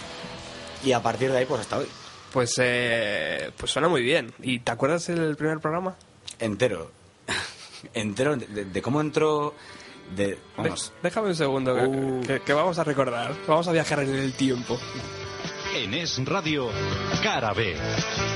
[0.84, 1.86] Y a partir de ahí, pues hasta hoy.
[2.32, 4.32] Pues, eh, pues suena muy bien.
[4.42, 5.96] ¿Y te acuerdas el primer programa?
[6.38, 6.90] Entero.
[7.94, 9.54] Entero de, cómo entró.
[10.14, 12.20] De, De- vamos, déjame un segundo, que- Uh.
[12.26, 13.32] que, que vamos a recordar.
[13.46, 14.78] Vamos a viajar en el tiempo.
[15.74, 16.68] En Es Radio,
[17.22, 17.76] Cara B.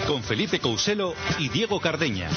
[0.06, 2.30] con Felipe Couselo y Diego Cardeña.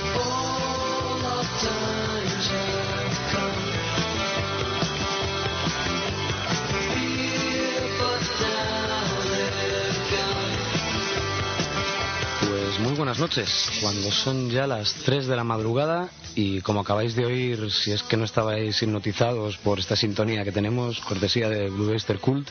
[12.97, 17.71] Buenas noches, cuando son ya las 3 de la madrugada y como acabáis de oír,
[17.71, 22.17] si es que no estabais hipnotizados por esta sintonía que tenemos, cortesía de Blue Oyster
[22.17, 22.49] Cult,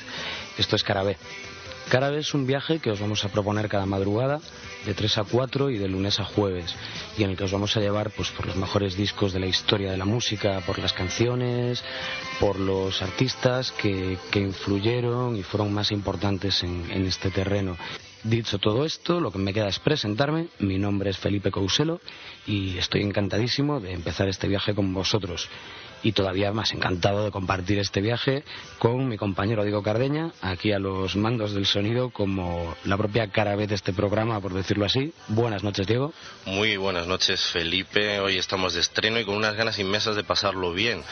[0.57, 1.17] esto es Carabé.
[1.89, 4.41] Carabé es un viaje que os vamos a proponer cada madrugada,
[4.85, 6.75] de 3 a 4 y de lunes a jueves,
[7.19, 9.47] y en el que os vamos a llevar pues, por los mejores discos de la
[9.47, 11.83] historia de la música, por las canciones,
[12.39, 17.77] por los artistas que, que influyeron y fueron más importantes en, en este terreno.
[18.23, 20.49] Dicho todo esto, lo que me queda es presentarme.
[20.59, 22.01] Mi nombre es Felipe Couselo
[22.47, 25.49] y estoy encantadísimo de empezar este viaje con vosotros.
[26.03, 28.45] Y todavía más encantado de compartir este viaje
[28.79, 33.57] con mi compañero Diego Cardeña, aquí a los mandos del sonido, como la propia cara
[33.57, 35.13] B de este programa, por decirlo así.
[35.29, 36.13] Buenas noches, Diego.
[36.45, 38.21] Muy buenas noches, Felipe.
[38.21, 41.03] Hoy estamos de estreno y con unas ganas inmensas de pasarlo bien.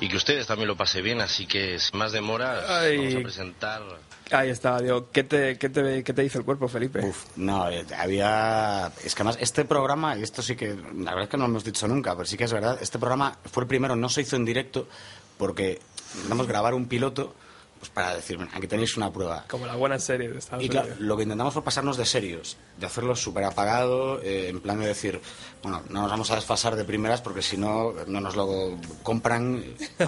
[0.00, 2.96] Y que ustedes también lo pasen bien, así que sin más demoras, Ay.
[2.96, 3.82] vamos a presentar.
[4.30, 7.00] Ahí está, digo, ¿qué te, qué te, qué te dice el cuerpo, Felipe?
[7.00, 8.90] Uf, no, eh, había...
[9.04, 11.50] Es que además este programa, y esto sí que, la verdad es que no lo
[11.50, 14.22] hemos dicho nunca, pero sí que es verdad, este programa fue el primero, no se
[14.22, 14.88] hizo en directo
[15.36, 15.78] porque
[16.14, 17.34] intentamos grabar un piloto
[17.78, 19.44] pues para decir, "Ven, aquí tenéis una prueba.
[19.46, 22.56] Como la buena serie de Estados Y claro, lo que intentamos fue pasarnos de serios,
[22.78, 25.20] de hacerlo súper apagado, eh, en plan de decir,
[25.62, 29.62] bueno, no nos vamos a desfasar de primeras porque si no, no nos lo compran,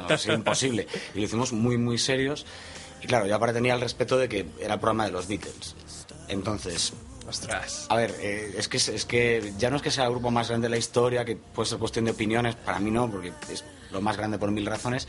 [0.09, 0.87] es imposible.
[1.15, 2.47] Y lo hicimos muy, muy serios.
[3.07, 5.77] Y claro, yo aparte tenía el respeto de que era el programa de los Beatles.
[6.27, 6.93] Entonces,
[7.29, 7.87] Ostras.
[7.89, 10.49] a ver, eh, es, que, es que ya no es que sea el grupo más
[10.49, 13.63] grande de la historia, que puede ser cuestión de opiniones, para mí no, porque es
[13.93, 15.07] lo más grande por mil razones.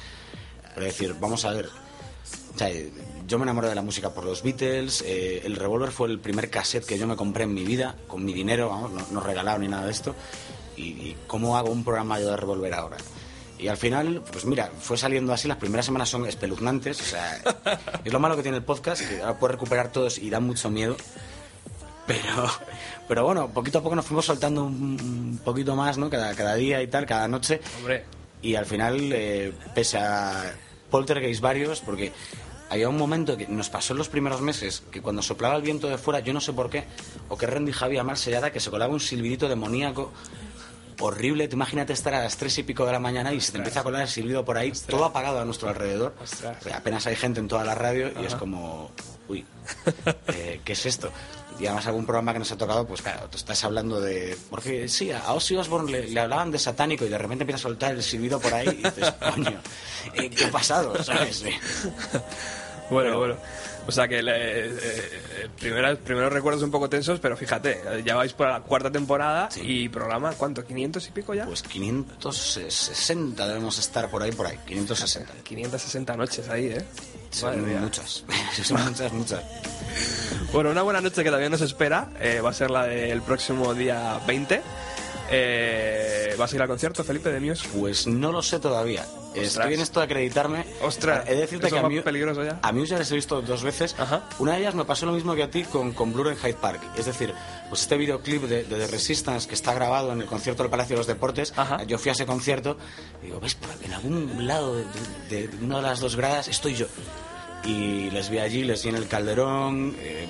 [0.75, 1.69] Pero decir, vamos a ver.
[2.53, 2.69] O sea,
[3.25, 5.01] yo me enamoré de la música por los Beatles.
[5.03, 8.23] eh, el Revolver fue el primer cassette que yo me compré en mi vida, con
[8.23, 10.13] mi dinero, vamos, no, no regalado ni nada de esto.
[10.75, 12.97] Y, y cómo hago un programa yo de Revolver ahora.
[13.59, 15.47] Y al final, pues mira, fue saliendo así.
[15.47, 17.01] Las primeras semanas son espeluznantes.
[17.01, 17.41] O sea,
[18.03, 20.69] es lo malo que tiene el podcast, que ahora puedes recuperar todos y da mucho
[20.69, 20.95] miedo.
[22.05, 22.49] Pero,
[23.07, 26.09] pero bueno, poquito a poco nos fuimos soltando un, poquito más, ¿no?
[26.09, 27.59] Cada, cada día y tal, cada noche.
[27.79, 28.05] Hombre,
[28.41, 30.53] Y al final, eh, pese a
[30.89, 32.13] poltergeist varios, porque
[32.69, 35.87] había un momento que nos pasó en los primeros meses que cuando soplaba el viento
[35.87, 36.85] de fuera, yo no sé por qué,
[37.29, 40.11] o que Randy Javi mal sellada, que se colaba un silbidito demoníaco
[40.99, 41.47] horrible.
[41.47, 43.81] Tú imagínate estar a las tres y pico de la mañana y se te empieza
[43.81, 46.15] a colar el silbido por ahí, todo apagado a nuestro alrededor.
[46.73, 48.91] Apenas hay gente en toda la radio y es como,
[49.27, 49.45] uy,
[50.33, 51.11] eh, ¿qué es esto?
[51.59, 54.37] Y además algún programa que nos ha tocado, pues claro, tú estás hablando de...
[54.49, 57.63] Porque sí, a Ozzy Osbourne le, le hablaban de satánico y de repente empieza a
[57.63, 59.59] soltar el silbido por ahí y dices, coño,
[60.13, 61.03] ¿qué ha pasado?
[61.03, 61.43] ¿Sabes?
[62.91, 63.37] Bueno, bueno.
[63.87, 64.31] O sea que le-
[64.65, 68.59] eh, eh, primeras- primeros recuerdos un poco tensos, pero fíjate, eh, ya vais por la
[68.59, 70.65] cuarta temporada y programa, ¿cuánto?
[70.65, 71.45] ¿500 y pico ya?
[71.45, 75.33] Pues 560 debemos estar por ahí, por ahí, 560.
[75.43, 76.85] 560 noches ahí, ¿eh?
[77.29, 78.23] Son muchas,
[78.63, 79.41] son muchas, muchas.
[80.51, 83.73] Bueno, una buena noche que también nos espera eh, va a ser la del próximo
[83.73, 84.61] día 20.
[85.29, 87.67] Eh, ¿Vas a ir al concierto, Felipe, de Muse?
[87.77, 89.05] Pues no lo sé todavía.
[89.43, 90.65] Estoy en esto de acreditarme.
[90.81, 92.59] Ostras, he de decirte que a mí, peligroso ya.
[92.61, 93.95] a Muse ya les he visto dos veces.
[93.97, 94.23] Ajá.
[94.39, 96.53] Una de ellas me pasó lo mismo que a ti con, con Blur en Hyde
[96.55, 96.81] Park.
[96.97, 97.33] Es decir,
[97.69, 100.95] pues este videoclip de, de The Resistance que está grabado en el concierto del Palacio
[100.95, 101.53] de los Deportes.
[101.55, 101.83] Ajá.
[101.83, 102.77] Yo fui a ese concierto
[103.21, 103.55] y digo, ¿ves?
[103.55, 104.85] Por en algún lado de,
[105.29, 106.87] de- de una de las dos gradas estoy yo.
[107.63, 109.95] Y les vi allí, les vi en el Calderón.
[109.99, 110.27] eh,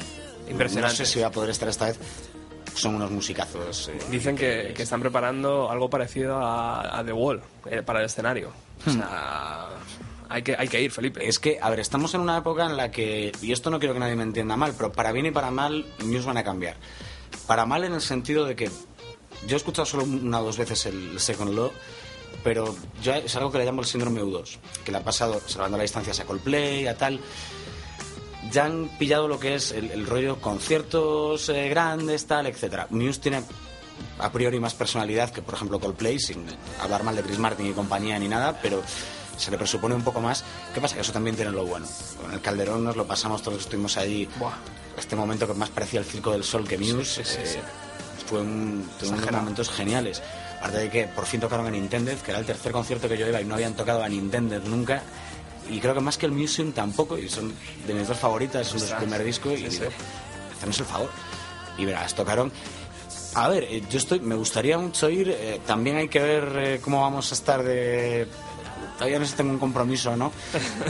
[0.50, 0.94] Impresionante.
[0.94, 1.98] No sé si voy a poder estar esta vez.
[2.78, 3.90] Son unos musicazos.
[3.90, 8.06] eh, Dicen que, que están preparando algo parecido a, a The Wall eh, para el
[8.06, 8.52] escenario.
[8.86, 9.68] O sea,
[10.30, 11.28] hay que, hay que ir, Felipe.
[11.28, 13.94] Es que, a ver, estamos en una época en la que, y esto no quiero
[13.94, 16.76] que nadie me entienda mal, pero para bien y para mal, News van a cambiar.
[17.48, 18.70] Para mal en el sentido de que
[19.48, 21.72] yo he escuchado solo una o dos veces el Second Law,
[22.44, 25.78] pero yo es algo que le llamo el síndrome U2, que le ha pasado, salvando
[25.78, 27.20] la distancia a Coldplay, a tal.
[28.52, 32.88] Ya han pillado lo que es el, el rollo conciertos eh, grandes, tal, etcétera.
[32.90, 33.44] Muse tiene
[34.20, 36.46] a priori más personalidad que, por ejemplo, Coldplay, sin
[36.82, 38.82] hablar mal de Chris Martin y compañía ni nada, pero
[39.38, 40.44] se le presupone un poco más.
[40.74, 40.96] ¿Qué pasa?
[40.96, 41.88] Que eso también tiene lo bueno.
[42.22, 44.28] Con el Calderón nos lo pasamos todos estuvimos allí.
[44.38, 44.54] Buah.
[44.98, 47.24] Este momento que más parecía el Circo del Sol que Muse.
[47.24, 47.62] Sí, sí, sí, eh,
[48.26, 50.24] Fue un, tuvo unos momentos geniales.
[50.58, 53.28] Aparte de que por fin tocaron a Nintendo, que era el tercer concierto que yo
[53.28, 55.04] iba y no habían tocado a Nintendo nunca.
[55.70, 57.54] Y creo que más que el Museum tampoco, y son
[57.86, 59.00] de mis dos favoritas, son Ostras.
[59.02, 59.86] primer disco, y digo,
[60.56, 61.10] hacernos el favor.
[61.78, 62.52] Y verás, tocaron.
[63.36, 65.30] A ver, eh, yo estoy, me gustaría mucho ir.
[65.30, 68.28] eh, también hay que ver eh, cómo vamos a estar de.
[68.98, 70.32] Todavía no sé si tengo un compromiso o no,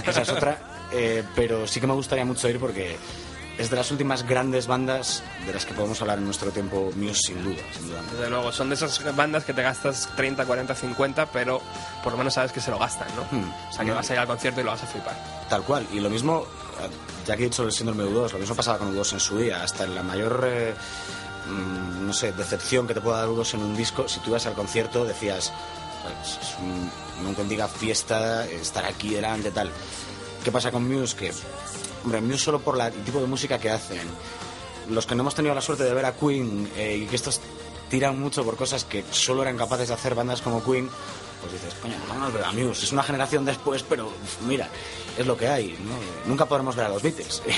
[0.05, 0.79] esa es otra.
[0.93, 2.95] eh, pero sí que me gustaría mucho ir porque
[3.57, 7.21] es de las últimas grandes bandas de las que podemos hablar en nuestro tiempo, Muse,
[7.27, 8.01] sin duda, sin duda.
[8.11, 11.61] Desde luego, son de esas bandas que te gastas 30, 40, 50, pero
[12.03, 13.23] por lo menos sabes que se lo gastan, ¿no?
[13.37, 13.51] Hmm.
[13.69, 15.15] O sea, que vas a ir al concierto y lo vas a flipar.
[15.49, 15.87] Tal cual.
[15.91, 16.45] Y lo mismo,
[17.25, 19.63] ya que he dicho el síndrome U2, lo mismo pasaba con U2 en su día.
[19.63, 20.75] Hasta en la mayor, eh,
[21.47, 24.45] mm, no sé, decepción que te pueda dar U2 en un disco, si tú ibas
[24.45, 25.51] al concierto decías,
[26.21, 26.91] es un,
[27.21, 29.71] una auténtica fiesta estar aquí delante, tal.
[30.43, 31.15] ¿Qué pasa con Muse?
[31.15, 31.31] Que,
[32.03, 34.07] hombre, Muse solo por la- el tipo de música que hacen.
[34.89, 37.41] Los que no hemos tenido la suerte de ver a Queen eh, y que estos
[37.89, 40.89] tiran mucho por cosas que solo eran capaces de hacer bandas como Queen,
[41.41, 42.85] pues dices, coño, vamos a ver a Muse.
[42.85, 44.09] Es una generación después, pero
[44.47, 44.69] mira,
[45.17, 45.77] es lo que hay.
[45.83, 46.29] ¿no?
[46.29, 47.41] Nunca podremos ver a los Beatles.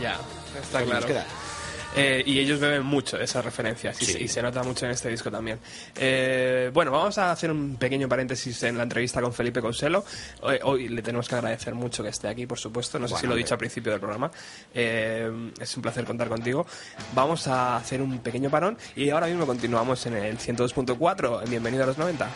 [0.00, 0.18] Ya,
[0.58, 1.06] está ¿Qué nos claro.
[1.06, 1.26] queda?
[1.94, 4.12] Eh, y ellos beben mucho esas referencias y, Sí.
[4.12, 5.58] se, y se nota mucho en este disco también.
[5.96, 10.02] Eh, bueno, vamos a hacer un pequeño paréntesis en la entrevista con Felipe Conselo.
[10.40, 12.98] Hoy, hoy le tenemos que agradecer mucho que esté aquí, por supuesto.
[12.98, 14.30] No sé si Bueno, lo he dicho al principio del programa.
[14.74, 16.66] Eh, es un placer contar contigo.
[17.14, 21.46] Vamos a hacer un pequeño parón y ahora mismo continuamos en el 102.4.
[21.48, 22.28] Bienvenido a los 90.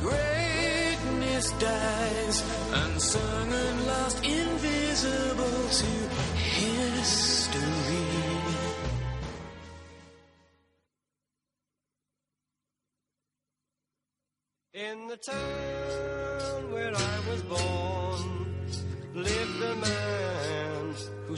[0.00, 5.92] Greatness dies, unsung and lost, invisible to
[6.36, 7.62] history.
[14.74, 15.61] In the town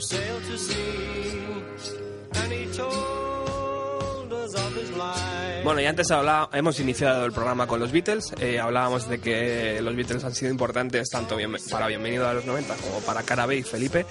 [0.07, 5.63] sailed to sea, and he told us of his life.
[5.63, 8.33] Bueno, y antes hablaba- hemos iniciado el programa con los Beatles.
[8.39, 12.45] eh, hablábamos de que los Beatles han sido importantes tanto bien- para Bienvenido a los
[12.45, 14.05] 90 como para Carabé y Felipe.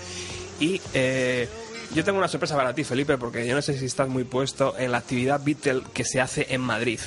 [0.61, 1.49] Y eh,
[1.95, 4.75] yo tengo una sorpresa para ti, Felipe, porque yo no sé si estás muy puesto
[4.79, 6.99] en la actividad Beatle que se hace en Madrid.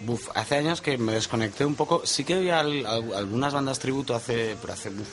[0.00, 2.02] Buf, hace años que me desconecté un poco.
[2.04, 5.08] Sí que había al- al- algunas bandas tributo hace, pero hace, buf,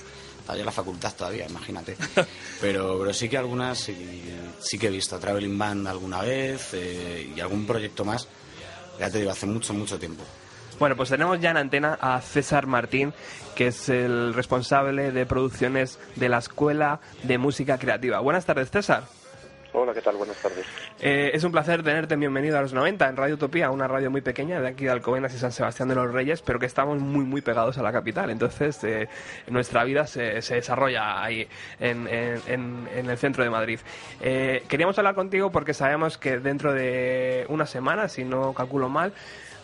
[0.50, 1.96] estaba yo en la facultad todavía, imagínate.
[2.62, 3.96] Pero, pero sí que algunas sí,
[4.60, 5.18] sí que he visto.
[5.18, 8.28] Traveling Band alguna vez eh, y algún proyecto más.
[9.00, 10.24] Ya te digo, hace mucho, mucho tiempo.
[10.78, 13.14] Bueno, pues tenemos ya en antena a César Martín,
[13.56, 18.20] que es el responsable de producciones de la Escuela de Música Creativa.
[18.20, 19.19] Buenas tardes, César.
[19.72, 20.16] Hola, ¿qué tal?
[20.16, 20.66] Buenas tardes.
[21.00, 24.10] Eh, es un placer tenerte en bienvenido a los 90 en Radio Utopía, una radio
[24.10, 26.98] muy pequeña de aquí de Alcobendas y San Sebastián de los Reyes, pero que estamos
[27.00, 28.32] muy muy pegados a la capital.
[28.32, 29.08] Entonces eh,
[29.48, 31.48] nuestra vida se, se desarrolla ahí
[31.80, 33.80] en, en- en- en el centro de Madrid.
[34.22, 39.14] Eh, queríamos hablar contigo porque sabemos que dentro de una semana, si no calculo mal,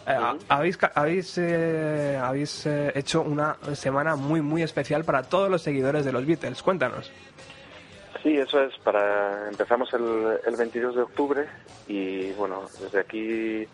[0.08, 0.16] eh,
[0.50, 6.06] habéis, habéis, eh, habéis eh, hecho una semana muy muy especial para todos los seguidores
[6.06, 6.62] de los Beatles.
[6.62, 7.12] Cuéntanos.
[8.26, 8.76] Sí, eso es.
[8.80, 11.48] Para empezamos el, el 22 de octubre
[11.88, 13.68] y bueno, desde aquí,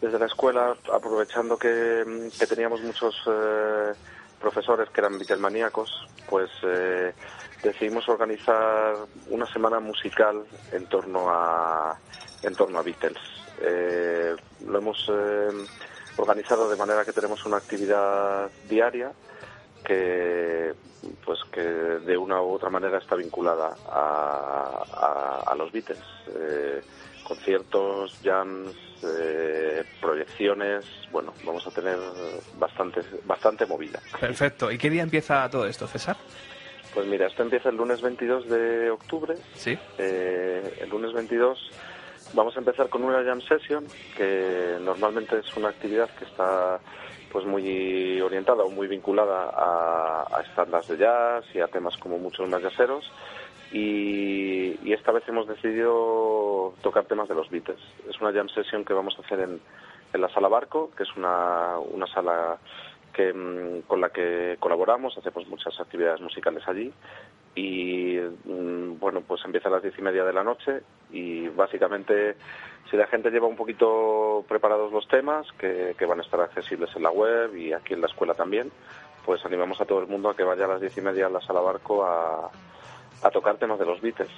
[0.00, 2.04] desde la escuela, aprovechando que,
[2.48, 3.92] teníamos muchos eh,
[4.40, 7.14] profesores que eran Beatlemaníacos, pues eh,
[7.62, 8.96] decidimos organizar
[9.30, 11.96] una semana musical en torno a
[12.42, 13.22] en torno a Beatles.
[13.60, 14.34] Eh,
[14.66, 15.08] lo hemos
[16.16, 19.12] organizado de manera que tenemos una actividad diaria
[19.84, 20.72] que
[21.24, 26.00] pues que de una u otra manera está vinculada a, a- a los Beatles.
[26.28, 26.80] Eh,
[27.26, 28.70] conciertos, jams,
[29.02, 31.96] eh, proyecciones, bueno, vamos a tener
[32.58, 33.98] bastante, bastante movida.
[34.20, 34.70] Perfecto.
[34.70, 36.16] ¿Y qué día empieza todo esto, César?
[36.92, 39.34] Pues mira, esto empieza el lunes 22 de octubre.
[39.54, 39.76] Sí.
[39.98, 41.58] Eh, el lunes 22
[42.34, 46.78] vamos a empezar con una jam session que normalmente es una actividad que está
[47.34, 52.16] pues muy orientada o muy vinculada a, a estándares de jazz y a temas como
[52.16, 53.10] muchos más jazzeros
[53.72, 57.80] y, esta vez hemos decidido tocar temas de los Beatles.
[58.08, 59.60] Es una jam session que vamos a hacer en,
[60.12, 62.58] en la sala Barco, que es una, una sala
[63.14, 66.92] que, mm, con la que colaboramos, hacemos muchas actividades musicales allí
[67.54, 72.36] y mm, bueno, pues empieza a las diez y media de la noche y básicamente
[72.90, 77.02] si la gente lleva un poquito preparados los temas, que, van a estar accesibles en
[77.02, 78.70] la web y aquí en la escuela también,
[79.24, 81.30] pues animamos a todo el mundo a que vaya a las diez y media a
[81.30, 82.50] la sala Barco a,
[83.22, 84.30] a tocar temas de los Beatles.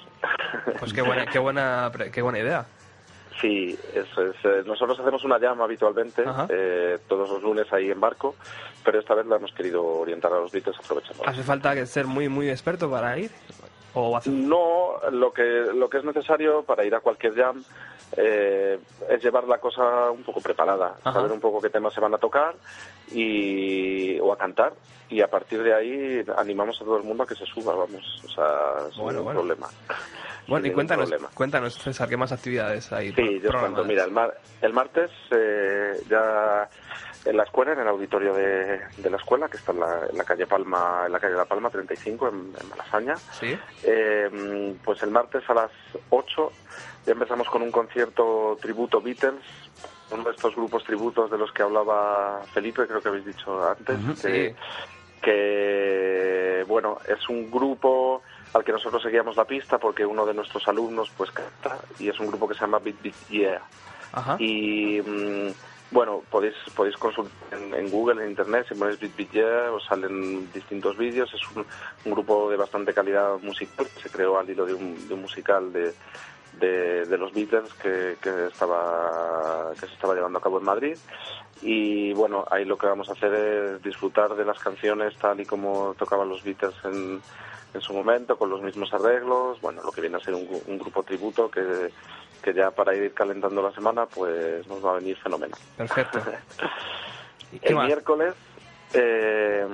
[0.79, 2.67] Pues qué buena, qué buena, qué buena idea.
[3.41, 4.37] Sí, eso es.
[4.45, 8.35] eh, nosotros hacemos una llama habitualmente, eh, todos los lunes ahí en barco,
[8.85, 11.23] pero esta vez la hemos querido orientar a los Beatles aprovechando.
[11.27, 13.31] ¿Hace falta ser muy, muy experto para ir?
[13.95, 17.63] ¿O hace- No, lo que, lo que es necesario para ir a cualquier jam
[18.17, 18.79] eh,
[19.09, 21.13] es llevar la cosa un poco preparada, Ajá.
[21.13, 22.55] saber un poco qué temas se van a tocar
[23.13, 24.73] y, o a cantar
[25.09, 28.03] y a partir de ahí animamos a todo el mundo a que se suba, vamos,
[28.25, 29.41] o sea, sin Bueno, ningún bueno.
[29.41, 29.69] problema.
[30.49, 33.13] Bueno, y cuéntanos, cuéntanos, César, ¿qué más actividades hay?
[33.13, 33.85] Sí, yo cuento.
[33.85, 36.69] Mira, el, mar- el martes eh, ya
[37.25, 40.17] en la escuela, en el auditorio de, de la escuela, que está en la, en
[40.17, 45.03] la calle Palma, en la calle La Palma 35, en, en Malasaña, Sí, eh, pues
[45.03, 45.71] el martes a las
[46.11, 46.53] 8
[47.07, 49.43] ya empezamos con un concierto tributo Beatles,
[50.11, 53.99] uno de estos grupos tributos de los que hablaba Felipe, creo que habéis dicho antes,
[54.23, 54.57] que, sí.
[55.23, 58.23] que, bueno, es un grupo
[58.53, 62.19] al que nosotros seguíamos la pista porque uno de nuestros alumnos pues canta y es
[62.21, 63.63] un grupo que se llama Beat Beat Yeah.
[64.13, 64.37] Ajá.
[64.39, 65.51] Y mm,
[65.91, 69.85] bueno, podéis podéis consultar en, en Google, en Internet, si ponéis Beat Beat Yeah, os
[69.85, 71.33] salen distintos vídeos.
[71.35, 71.67] Es un,
[72.05, 75.21] un grupo de bastante calidad musical que se creó al hilo de un, de un
[75.21, 75.95] musical de,
[76.59, 80.99] de, de los Beatles que, que estaba que se estaba llevando a cabo en Madrid.
[81.63, 85.47] Y bueno, ahí lo que vamos a hacer es disfrutar de las canciones tal y
[85.47, 87.21] como tocaban los Beatles en,
[87.77, 89.61] en su momento, con los mismos arreglos.
[89.61, 91.91] Bueno, lo que viene a ser un, un grupo tributo que,
[92.43, 95.59] que ya para ir calentando la semana, pues nos va a venir fenomenal.
[95.77, 96.19] Perfecto.
[97.53, 97.87] ¿Y qué El más?
[97.87, 98.35] miércoles,
[98.95, 99.67] eh,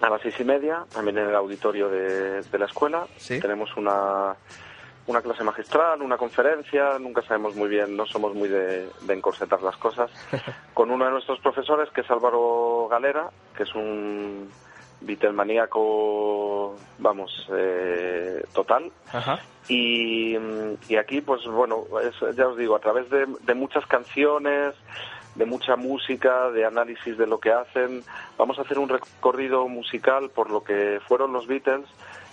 [0.00, 3.40] a las seis y media, también en el auditorio de, de la escuela, Sí.
[3.40, 4.34] tenemos una,
[5.06, 9.62] una clase magistral, una conferencia, nunca sabemos muy bien, no somos muy de, de encorsetar
[9.62, 10.10] las cosas,
[10.74, 14.50] con uno de nuestros profesores, que es Álvaro Galera, que es un
[15.06, 18.90] Beatlemaníaco, vamos, eh, total.
[19.12, 19.40] Ajá.
[19.68, 20.36] Y,
[20.88, 24.74] y aquí, pues bueno, es- ya os digo, a través de, de muchas canciones,
[25.34, 28.02] de mucha música, de análisis de lo que hacen,
[28.38, 31.86] vamos a hacer un recorrido musical por lo que fueron los Beatles,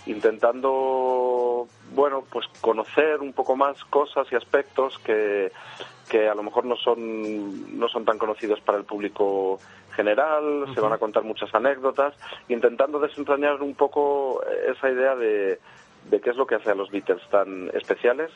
[0.06, 5.52] intentando, bueno, pues conocer un poco más cosas y aspectos que,
[6.08, 9.58] que a lo mejor no son, no son tan conocidos para el público
[9.94, 12.14] general, se van a contar muchas anécdotas,
[12.48, 15.60] intentando desentrañar un poco esa idea de,
[16.10, 18.30] de qué es lo que hace a los Beatles tan especiales,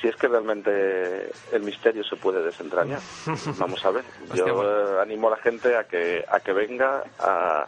[0.00, 3.00] si es que realmente el misterio se puede desentrañar.
[3.58, 4.04] Vamos a ver.
[4.34, 4.70] Yo bueno.
[4.70, 7.66] eh, animo a la gente a que a que venga a,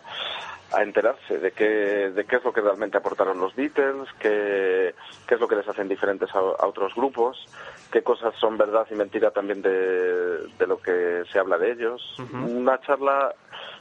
[0.75, 4.95] a enterarse de qué de qué es lo que realmente aportaron los Beatles, qué,
[5.27, 7.45] qué es lo que les hacen diferentes a, a otros grupos,
[7.91, 12.17] qué cosas son verdad y mentira también de, de lo que se habla de ellos.
[12.33, 13.35] Una charla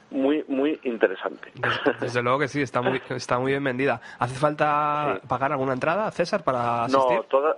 [0.10, 1.52] muy muy interesante.
[2.02, 4.02] Desde luego que sí, está muy, está muy bien vendida.
[4.20, 5.28] ¿Hace falta Sí.
[5.28, 7.16] pagar alguna entrada, César, para asistir?
[7.18, 7.58] No, toda-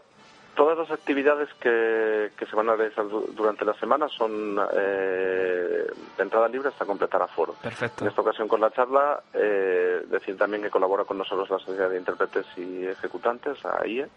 [0.56, 5.86] todas las actividades que, que se van a realizar du- durante la semana son eh,
[6.18, 7.54] de entrada libre hasta completar aforo.
[7.62, 8.04] Perfecto.
[8.04, 11.90] En esta ocasión con la charla, eh, decir también que colabora con nosotros la Sociedad
[11.90, 14.08] de Intérpretes y Ejecutantes, AIE,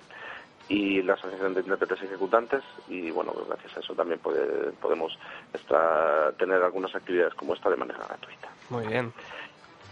[0.68, 4.72] y la Asociación de Intérpretes y Ejecutantes, y bueno, pues gracias a eso también puede-
[4.72, 5.16] podemos
[5.54, 8.48] estar- tener algunas actividades como esta de manera gratuita.
[8.70, 9.12] Muy bien.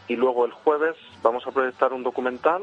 [0.09, 2.62] Y luego el jueves vamos a proyectar un documental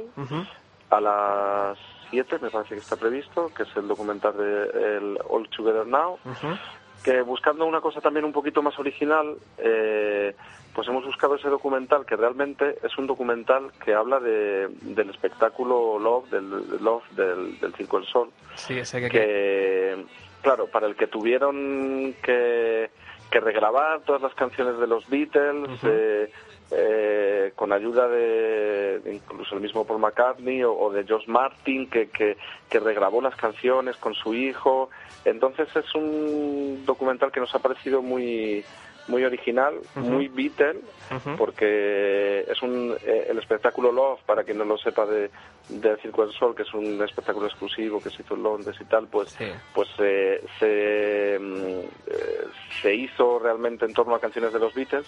[0.91, 1.77] a las
[2.11, 6.19] 7, me parece que está previsto, que es el documental de el All Together Now,
[7.03, 10.35] que buscando una cosa también un poquito más original, eh,
[10.75, 15.97] pues hemos buscado ese documental que realmente es un documental que habla de, del espectáculo
[15.97, 16.49] Love, del
[16.83, 19.09] Love del, del Circo del Sol, Sí, ese que...
[19.09, 20.05] que,
[20.43, 22.91] claro, para el que tuvieron que,
[23.31, 26.31] que regrabar todas las canciones de los Beatles, eh,
[26.71, 32.09] eh, con ayuda de, incluso el mismo Paul McCartney o, o de George Martin, que,
[32.09, 32.37] que,
[32.69, 34.89] que regrabó las canciones con su hijo.
[35.25, 38.63] Entonces es un documental que nos ha parecido muy
[39.07, 40.79] muy original, muy Beatle,
[41.15, 41.35] Ujú.
[41.37, 45.29] porque es un eh, el espectáculo Love, para quien no lo sepa de
[45.69, 48.85] del Circo del Sol, que es un espectáculo exclusivo que se hizo en Londres y
[48.85, 49.45] tal, pues Sí.
[49.73, 52.47] pues eh, se mm, eh,
[52.81, 55.05] se hizo realmente en torno a canciones de los Beatles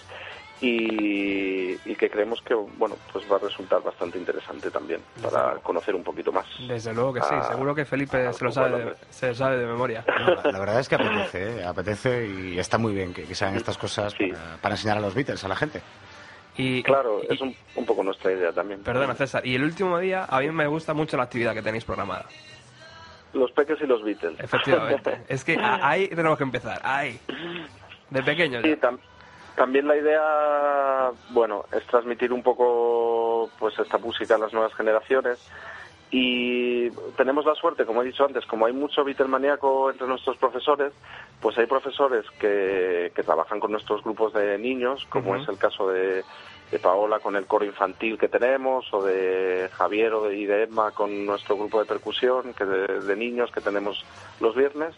[0.61, 5.93] y, y que creemos que bueno pues va a resultar bastante interesante también para conocer
[5.95, 6.45] un poquito más.
[6.67, 9.57] Desde luego que sí, Ah, seguro que Felipe se lo sabe de, se lo sabe
[9.57, 10.05] de memoria.
[10.07, 11.65] No, la, verdad es que apetece, ¿eh?
[11.65, 14.27] apetece y está muy bien que, que se hagan estas cosas Sí.
[14.31, 15.81] para, para enseñar a los Beatles, a la gente.
[16.55, 18.83] Y, Claro, y- es un, un poco nuestra idea también.
[18.83, 19.45] Perdona, César.
[19.45, 22.25] Y el último día, a mí me gusta mucho la actividad que tenéis programada.
[23.33, 24.39] Los peques y los Beatles.
[24.39, 25.21] Efectivamente.
[25.27, 26.79] es que ahí tenemos que empezar.
[26.83, 27.19] Ahí.
[28.11, 28.61] De pequeños.
[28.63, 28.99] Sí, tam-
[29.55, 35.39] también la idea, bueno, es transmitir un poco pues esta música a las nuevas generaciones
[36.15, 40.93] y tenemos la suerte, como he dicho antes, como hay mucho Beatlemaníaco entre nuestros profesores,
[41.41, 45.89] pues hay profesores que, que trabajan con nuestros grupos de niños, como es el caso
[45.89, 46.23] de,
[46.69, 50.65] de Paola con el coro infantil que tenemos, o de Javier o de, y de
[50.65, 54.05] Emma con nuestro grupo de percusión que de, de niños que tenemos
[54.39, 54.93] los viernes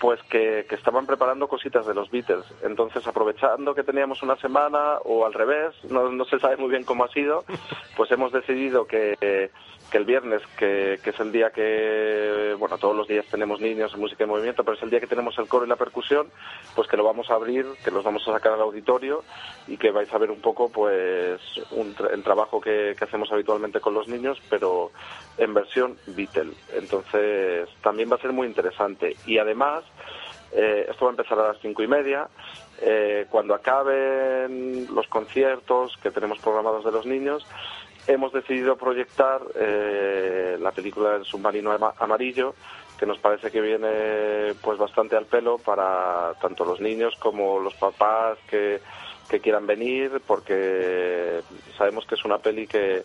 [0.00, 2.46] pues que, que estaban preparando cositas de los Beatles.
[2.62, 6.84] Entonces, aprovechando que teníamos una semana o al revés, no, no se sabe muy bien
[6.84, 7.44] cómo ha sido,
[7.98, 9.50] pues hemos decidido que,
[9.90, 13.96] que el viernes, que, que es el día que, bueno, todos los días tenemos niños
[13.96, 16.28] música y movimiento, pero es el día que tenemos el coro y la percusión,
[16.74, 19.24] pues que lo vamos a abrir, que los vamos a sacar al auditorio
[19.66, 21.40] y que vais a ver un poco, pues,
[21.72, 24.90] un el trabajo que, que hacemos habitualmente con los niños, pero
[25.36, 26.52] en versión Beatle.
[26.74, 29.16] Entonces, también va a ser muy interesante.
[29.26, 29.84] Y además,
[30.52, 32.28] eh, esto va a empezar a las cinco y media.
[32.82, 37.46] Eh, cuando acaben los conciertos que tenemos programados de los niños,
[38.06, 42.54] hemos decidido proyectar eh, la película El submarino ama- amarillo,
[42.98, 47.74] que nos parece que viene pues bastante al pelo para tanto los niños como los
[47.74, 48.80] papás que,
[49.28, 51.40] que quieran venir, porque
[51.78, 53.02] sabemos que es una peli que,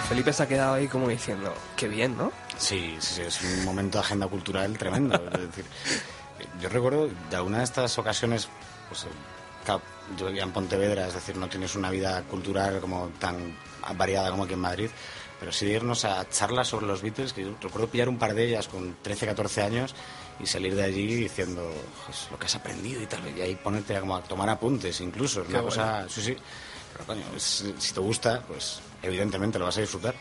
[0.10, 2.32] Felipe se ha quedado ahí como diciendo, qué bien, ¿no?
[2.58, 5.16] Sí, sí, sí, es un momento de agenda cultural tremendo.
[5.34, 5.66] Es decir,
[6.60, 8.50] yo recuerdo de alguna de estas ocasiones,
[8.90, 9.06] pues,
[9.64, 9.82] claro,
[10.18, 13.56] yo vivía en Pontevedra, es decir, no tienes una vida cultural como tan
[13.96, 14.90] variada como aquí en Madrid,
[15.40, 18.46] pero sí irnos a charlas sobre los Beatles, que yo recuerdo pillar un par de
[18.48, 19.94] ellas con 13, 14 años
[20.40, 21.72] y salir de allí diciendo
[22.08, 25.00] "Pues, lo que has aprendido y tal, y ahí ponerte a, como a tomar apuntes
[25.02, 25.84] incluso, es Qué una bueno.
[25.84, 26.36] cosa, sí, sí,
[26.94, 30.16] pero coño, es- si te gusta, pues evidentemente lo vas a disfrutar.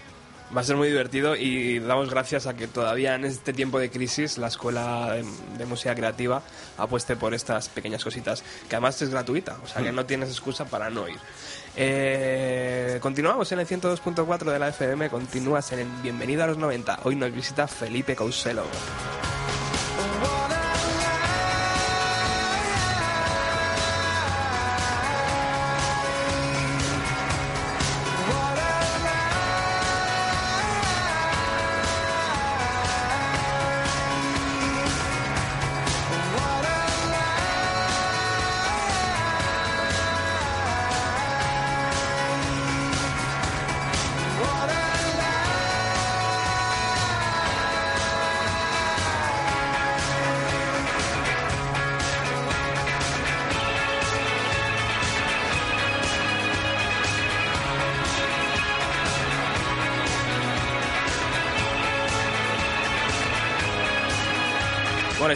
[0.56, 3.90] Va a ser muy divertido y damos gracias a que todavía en este tiempo de
[3.90, 6.42] crisis la Escuela de, Música Creativa
[6.78, 10.64] apueste por estas pequeñas cositas, que además es gratuita, o sea que no tienes excusa
[10.64, 11.18] para no ir.
[11.76, 17.00] Eh, continuamos en el 102.4 de la FM, continúas en el Bienvenido a los 90.
[17.02, 18.64] Hoy nos visita Felipe Couselo.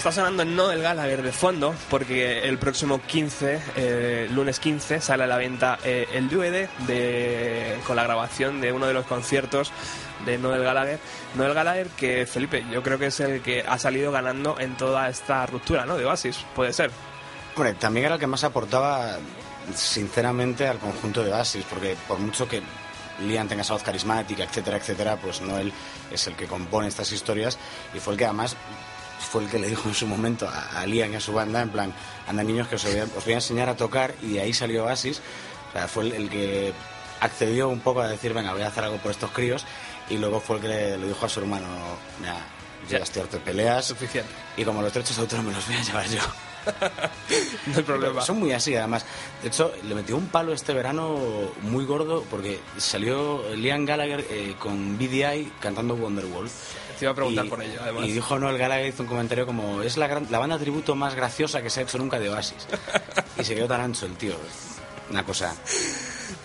[0.03, 5.23] Está sonando No del Gallagher de fondo porque el próximo 15, eh, lunes 15, sale
[5.23, 9.71] a la venta eh, el DVD de, con la grabación de uno de los conciertos
[10.27, 10.99] de Noel Gallagher.
[11.37, 15.09] Noel Gallagher que, Felipe, yo creo que es el que ha salido ganando en toda
[15.09, 15.97] esta ruptura, ¿no?
[15.97, 16.91] De Oasis, puede ser.
[17.55, 19.19] Hombre, también era el que más aportaba,
[19.73, 22.61] sinceramente, al conjunto de Oasis, porque por mucho que
[23.21, 25.73] Liam tenga esa voz carismática, etcétera, etcétera, pues Noel
[26.11, 27.57] es el que compone estas historias
[27.95, 28.57] y fue el que además
[29.31, 31.63] fue el que le dijo en su momento a, a Liam y a su banda,
[31.63, 31.93] en plan,
[32.29, 34.53] anda niños que os voy, a, os voy a enseñar a tocar y de ahí
[34.53, 35.21] salió Oasis.
[35.71, 36.73] O sea, fue el, el que
[37.21, 39.65] accedió un poco a decir, venga, voy a hacer algo por estos críos
[40.11, 41.67] y luego fue el que le, le dijo a su hermano,
[42.21, 42.37] mira,
[42.89, 44.31] ya estoy harto de peleas Suficiente.
[44.57, 46.21] y como los derechos de autor me los voy a llevar yo.
[47.67, 48.21] No hay problema.
[48.23, 49.05] Son muy así, además.
[49.43, 51.17] De hecho, le metió un palo este verano
[51.63, 56.49] muy gordo porque salió Liam Gallagher eh, con BDI cantando Wonderwall.
[56.99, 58.05] Te iba a preguntar Y- por ello, además.
[58.07, 61.15] Y dijo Noel Gallagher, hizo un comentario como: es la, gran- la banda tributo más
[61.15, 62.67] graciosa que se ha hecho nunca de Oasis.
[63.39, 64.35] y se quedó tan ancho el tío.
[65.11, 65.55] Una cosa.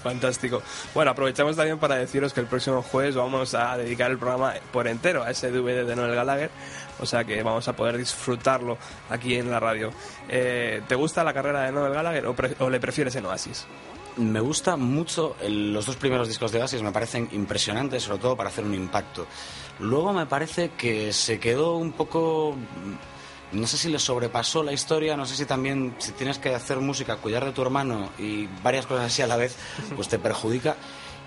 [0.04, 0.62] Fantástico.
[0.94, 4.88] Bueno, aprovechamos también para deciros que el próximo jueves vamos a dedicar el programa por
[4.88, 6.50] entero a ese DVD de Noel Gallagher,
[7.00, 8.78] o sea que vamos a poder disfrutarlo
[9.10, 9.92] aquí en la radio.
[10.30, 12.26] Eh, ¿Te gusta la carrera de Noel Gallagher
[12.60, 13.66] o, le prefieres en Oasis?
[14.18, 18.50] Me gusta mucho los dos primeros discos de Oasis, me parecen impresionantes, sobre todo para
[18.50, 19.28] hacer un impacto.
[19.80, 22.56] Luego me parece que se quedó un poco.
[23.52, 26.80] No sé si le sobrepasó la historia, no sé si también, si tienes que hacer
[26.80, 29.56] música, cuidar de tu hermano y varias cosas así a la vez,
[29.96, 30.76] pues te perjudica.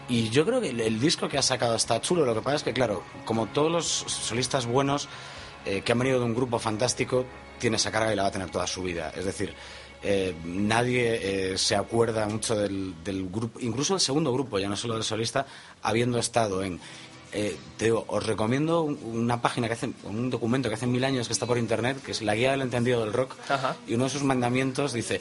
[0.08, 2.56] Y yo creo que el, el disco que ha sacado está chulo, lo que pasa
[2.56, 5.08] es que, claro, como todos los solistas buenos
[5.64, 7.24] eh, que han venido de un grupo fantástico,
[7.58, 9.12] tiene esa carga y la va a tener toda su vida.
[9.16, 9.54] Es decir,
[10.02, 14.76] eh, nadie eh, se acuerda mucho del, del grupo, incluso del segundo grupo, ya no
[14.76, 15.46] solo del solista,
[15.82, 16.80] habiendo estado en.
[17.32, 21.04] eh, te digo, os recomiendo un- una página que hace, un documento que hace mil
[21.04, 23.76] años que está por internet, que es la guía del entendido del rock, Ajá.
[23.86, 25.20] y uno de sus mandamientos dice.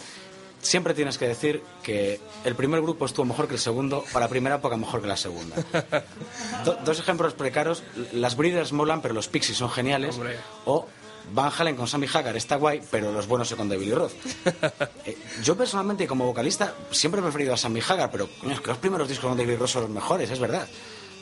[0.62, 4.28] Siempre tienes que decir que el primer grupo estuvo mejor que el segundo, o la
[4.28, 5.56] primera época mejor que la segunda.
[6.66, 7.82] Do- dos ejemplos precaros.
[8.14, 10.16] Las Breeders molan, pero los Pixies son geniales.
[10.16, 10.38] Hombre.
[10.66, 10.86] O
[11.34, 14.14] Van Halen con Sammy Hagar está guay, pero los buenos son con David Lee Roth.
[15.06, 18.78] Eh, yo personalmente, como vocalista, siempre he preferido a Sammy Hagar, pero es que los
[18.80, 20.68] primeros discos con David Lee Roth son los mejores, es verdad.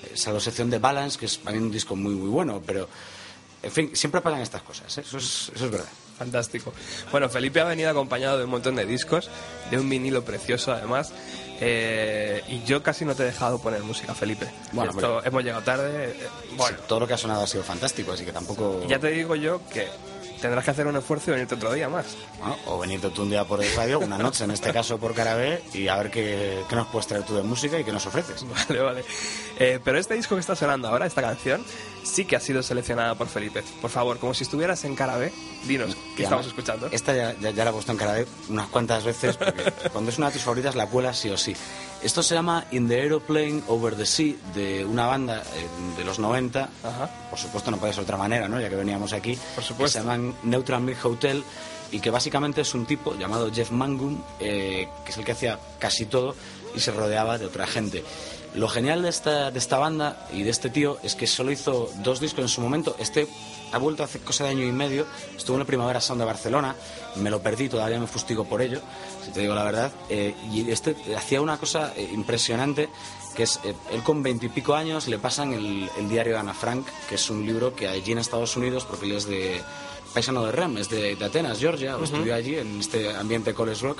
[0.03, 2.87] Eh, Salvo sección de Balance, que es también un disco muy, muy bueno, pero...
[3.63, 5.01] En fin, siempre pasan estas cosas, ¿eh?
[5.01, 5.89] eso, es, eso es verdad.
[6.17, 6.73] Fantástico.
[7.11, 9.29] Bueno, Felipe ha venido acompañado de un montón de discos,
[9.69, 11.11] de un vinilo precioso además.
[11.59, 14.47] eh, y yo casi no te he dejado poner música, Felipe.
[14.73, 16.11] Bueno, Esto- hemos llegado tarde.
[16.11, 18.81] eh, bueno, Sí, todo lo que ha sonado ha sido fantástico, así que tampoco...
[18.87, 19.87] ya te digo yo que
[20.39, 22.05] tendrás que hacer un esfuerzo y venirte otro día más.
[22.39, 25.15] Bueno, o venirte tú un día por el radio, una noche en este caso por
[25.15, 28.05] Carabé, y a ver qué, qué nos puedes traer tú de música y qué nos
[28.05, 28.45] ofreces.
[28.69, 29.03] Vale, vale.
[29.57, 31.63] Eh, pero este disco que está sonando ahora, esta canción,
[32.13, 33.63] sí que ha sido seleccionada por Felipe.
[33.81, 35.31] Por favor, como si estuvieras en Carabé,
[35.67, 36.87] dinos qué estamos escuchando.
[36.91, 40.17] Esta ya, ya- ya la he puesto en Carabé unas cuantas veces, porque cuando es
[40.17, 41.55] una de tus favoritas la cuelas sí o sí.
[42.01, 46.19] Esto se llama In the Aeroplane Over the Sea, de una banda eh, de los
[46.19, 46.69] 90.
[46.83, 47.09] Ajá.
[47.29, 48.61] Por supuesto, no puede ser de otra manera, ¿no?
[48.61, 49.35] Ya que veníamos aquí.
[49.55, 49.97] Por que supuesto.
[49.99, 51.43] se llaman Neutral Milk Hotel
[51.91, 55.57] y que básicamente es un tipo llamado Jeff Mangum, eh, que es el que hacía
[55.79, 56.35] casi todo
[56.75, 58.03] y se rodeaba de otra gente.
[58.57, 61.91] Lo genial de esta, de esta banda y de este tío es que solo hizo
[61.97, 62.95] dos discos en su momento.
[62.97, 63.27] Este
[63.71, 65.05] ha vuelto hace cosa de año y medio.
[65.37, 66.75] Estuvo en la Primavera Sound de Barcelona.
[67.17, 68.81] Me lo perdí, todavía me fustigo por ello,
[69.23, 69.91] si te digo la verdad.
[70.09, 72.89] Eh, y este hacía una cosa eh, impresionante,
[73.35, 76.87] que es, eh, él con veintipico años le pasan el, el diario de Ana Frank,
[77.07, 79.61] que es un libro que allí en Estados Unidos, porque él es de
[80.15, 83.83] paisano de Rem, es de, de Atenas, Georgia, o estudió allí en este ambiente college
[83.83, 83.99] rock.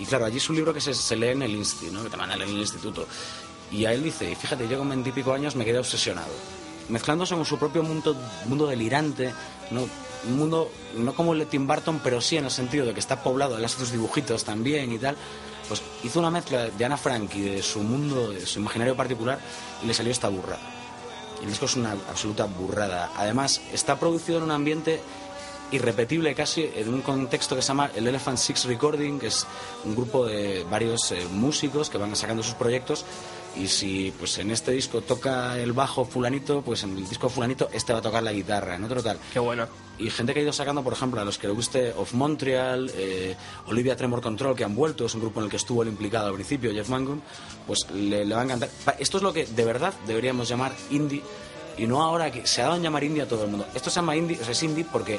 [0.00, 1.58] Y claro, allí es un libro que se, se lee en el
[1.92, 2.04] ¿no?
[2.04, 3.06] que te mandan en el instituto.
[3.70, 6.32] Y a él dice, fíjate, yo con veintipico años me quedé obsesionado.
[6.88, 8.16] Mezclándose con su propio mundo,
[8.46, 9.32] mundo delirante,
[9.70, 9.86] ¿no?
[10.26, 13.00] un mundo no como el de Tim Burton, pero sí en el sentido de que
[13.00, 15.16] está poblado, él hace sus dibujitos también y tal.
[15.68, 19.38] Pues hizo una mezcla de Ana Frank y de su mundo, de su imaginario particular,
[19.82, 20.60] y le salió esta burrada.
[21.42, 23.12] El disco es una absoluta burrada.
[23.16, 25.00] Además, está producido en un ambiente
[25.70, 29.46] irrepetible casi, en un contexto que se llama el Elephant Six Recording, que es
[29.84, 33.04] un grupo de varios eh, músicos que van sacando sus proyectos.
[33.56, 37.68] Y si pues en este disco toca el bajo fulanito, pues en el disco fulanito
[37.72, 39.18] este va a tocar la guitarra, en otro tal.
[39.32, 39.66] Qué bueno.
[39.98, 42.92] Y gente que ha ido sacando, por ejemplo, a los que le guste Of Montreal,
[42.94, 43.34] eh,
[43.66, 46.28] Olivia Tremor Control, que han vuelto, es un grupo en el que estuvo el implicado
[46.28, 47.20] al principio, Jeff Mangum,
[47.66, 48.68] pues le, le va a encantar.
[49.00, 51.22] Esto es lo que de verdad deberíamos llamar indie,
[51.76, 53.66] y no ahora que se ha dado en llamar indie a todo el mundo.
[53.74, 55.18] Esto se llama indie, o sea, es indie porque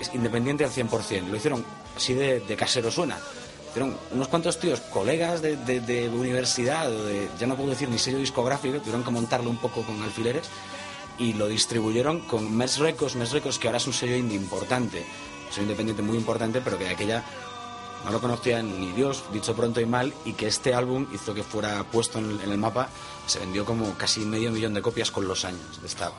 [0.00, 1.28] es independiente al 100%.
[1.28, 1.64] Lo hicieron
[1.96, 3.18] así de, de casero suena.
[3.70, 7.88] Hicieron unos cuantos tíos, colegas de, de- de universidad, o de, ya no puedo decir
[7.88, 10.48] ni sello discográfico, tuvieron que montarlo un poco con alfileres
[11.18, 14.98] y lo distribuyeron con Mes Records, Mes Records que ahora es un sello indie importante,
[15.46, 17.24] un sello independiente muy importante, pero que de aquella
[18.04, 21.42] no lo conocía ni Dios, dicho pronto y mal, y que este álbum hizo que
[21.44, 22.88] fuera puesto en el, en el mapa,
[23.26, 26.10] se vendió como casi medio millón de copias con los años de esta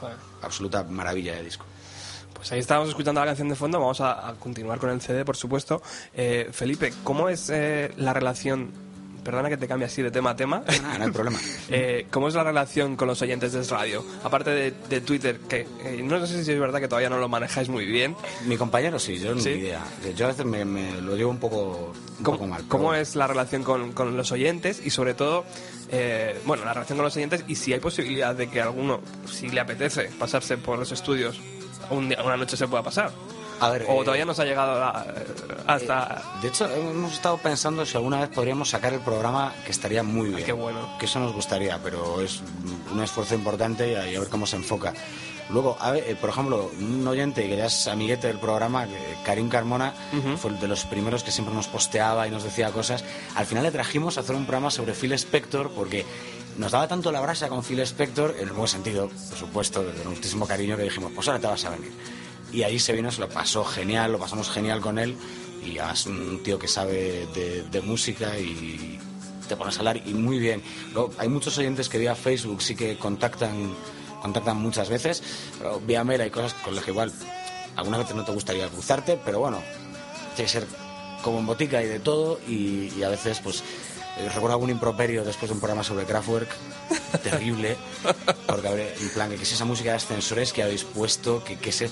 [0.44, 1.66] absoluta maravilla de disco.
[2.42, 5.24] Pues ahí estábamos escuchando la canción de fondo, vamos a, a continuar con el CD,
[5.24, 5.80] por supuesto.
[6.16, 8.72] Eh, Felipe, ¿cómo es eh, la relación,
[9.24, 11.38] perdona que te cambie así de tema a tema, Ah, no hay problema.
[11.70, 14.04] Eh, ¿cómo es la relación con los oyentes de radio?
[14.24, 17.30] Aparte de, de Twitter, que eh, no sé si es verdad que todavía no lo
[17.30, 18.16] manejáis muy bien.
[18.48, 19.50] Mi compañero sí, yo ¿Sí?
[19.50, 19.86] ni idea.
[20.18, 22.64] Yo a veces me, me lo llevo un poco, un ¿Cómo, poco mal.
[22.68, 25.46] cómo pero- es la relación con, con los oyentes y sobre todo,
[25.92, 29.00] eh, bueno, la relación con los oyentes y si hay posibilidad de que alguno,
[29.32, 31.40] si le apetece pasarse por los estudios,
[31.92, 33.12] un día, una noche se pueda pasar?
[33.60, 35.06] A ver, o eh, todavía no se ha llegado la-
[35.68, 36.22] hasta...
[36.42, 40.30] De hecho, hemos estado pensando si alguna vez podríamos sacar el programa, que estaría muy
[40.30, 40.44] bien.
[40.46, 40.98] qué bueno.
[41.00, 42.42] Que eso nos gustaría, pero es
[42.92, 44.94] un esfuerzo importante y a, y a ver cómo se enfoca.
[45.52, 48.88] Luego, a ver, eh, por ejemplo, un oyente que ya es amiguete del programa,
[49.26, 49.94] Karim Carmona,
[50.38, 53.04] fue de los primeros que siempre nos posteaba y nos decía cosas.
[53.36, 56.06] Al final le trajimos a hacer un programa sobre Phil Spector porque
[56.58, 60.04] nos daba tanto la brasa con Phil Spector, en el buen sentido, por supuesto, desde
[60.06, 61.92] muchísimo cariño, que dijimos, pues ahora te vas a venir.
[62.52, 65.16] Y ahí se vino, se lo pasó genial, lo pasamos genial con él.
[65.64, 69.00] Y además un tío que sabe de, música y
[69.48, 70.62] te pones a hablar y muy bien.
[71.18, 73.74] Hay muchos oyentes que vía Facebook sí que contactan,
[74.22, 75.24] contactan muchas veces,
[75.58, 77.12] pero vía mail hay cosas con las que igual
[77.76, 79.62] algunas veces no te gustaría cruzarte, pero bueno,
[80.36, 80.68] tiene que ser
[81.24, 83.64] como en botica y de todo y a veces pues
[84.22, 86.50] eh, recuerdo algún improperio después de un programa sobre Kraftwerk
[87.24, 87.78] terrible
[88.48, 91.72] porque en plan que, que es esa música de ascensores que habéis puesto que, que
[91.72, 91.90] se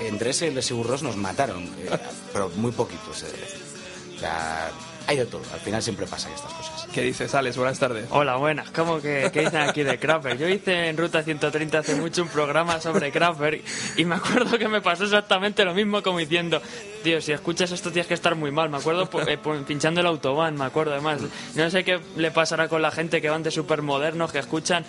[0.00, 0.62] entre ese y el de
[1.02, 1.90] nos mataron eh,
[2.32, 3.62] pero muy poquitos decir.
[4.16, 4.70] o sea
[5.06, 7.56] hay de todo al final siempre pasan estas cosas ¿Qué dices, Alex?
[7.56, 8.06] Buenas tardes.
[8.10, 8.70] Hola, buenas.
[8.70, 10.38] ¿Cómo que qué dicen aquí de Kraftwerk?
[10.38, 13.64] Yo hice en Ruta 130 hace mucho un programa sobre Kraftwerk
[13.96, 16.62] y me acuerdo que me pasó exactamente lo mismo como diciendo,
[17.02, 18.70] tío, si escuchas esto tienes que estar muy mal.
[18.70, 21.20] Me acuerdo po- eh, po- pinchando el autobahn, me acuerdo además.
[21.56, 24.84] No sé qué le pasará con la gente que van de súper modernos, que escuchan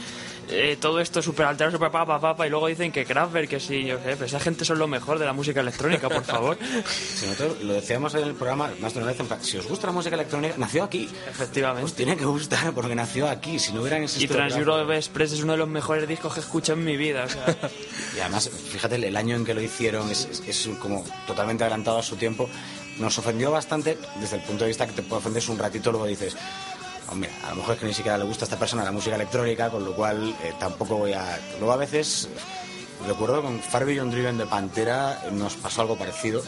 [0.49, 3.83] eh, todo esto súper alterado, súper papa, papa, y luego dicen que Kraftwerk, que sí,
[3.83, 6.55] yo sé, pero esa gente son lo mejor de la música electrónica, por favor.
[6.93, 9.65] Si nosotros lo decíamos en el programa más de una vez en plan, si os
[9.67, 11.83] gusta la música electrónica nació aquí Efectivamente.
[11.85, 14.95] os tiene que gustar porque nació aquí si no hubieran Y existido Trans Kraftwerk- Europe
[14.97, 17.23] Express es uno de los mejores discos que he escuchado en mi vida.
[17.25, 17.45] O sea,
[18.15, 21.97] Y además, fíjate, el año en que lo hicieron es, es- es como totalmente adelantado
[21.97, 22.49] a su tiempo.
[22.99, 26.05] Nos ofendió bastante desde el punto de vista que te puede ofender un ratito, luego
[26.05, 26.35] dices,
[27.09, 29.15] hombre, a lo mejor es que ni siquiera le gusta a esta persona la música
[29.15, 31.37] electrónica, con lo cual eh, tampoco voy a...
[31.59, 32.29] Luego a veces,
[33.05, 36.41] recuerdo con Far Beyond Driven de Pantera, eh, nos pasó algo parecido.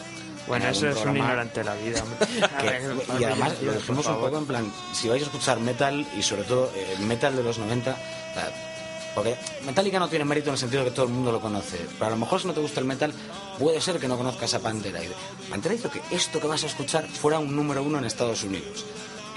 [0.48, 2.44] Bueno, En eso es un ignorante de la vida, hombre.
[2.56, 2.82] A que- ver,
[3.20, 6.22] y además lo por dijimos un poco en plan, si vais a escuchar metal y
[6.22, 8.64] sobre todo eh, metal de los 90, o sea,
[9.14, 11.78] porque Metallica no tiene mérito en el sentido de que todo el mundo lo conoce,
[11.98, 13.12] pero a lo mejor si no te gusta el metal,
[13.58, 15.00] puede ser que no conozcas a Pantera.
[15.50, 18.84] Pantera hizo que esto que vas a escuchar fuera un número uno en Estados Unidos.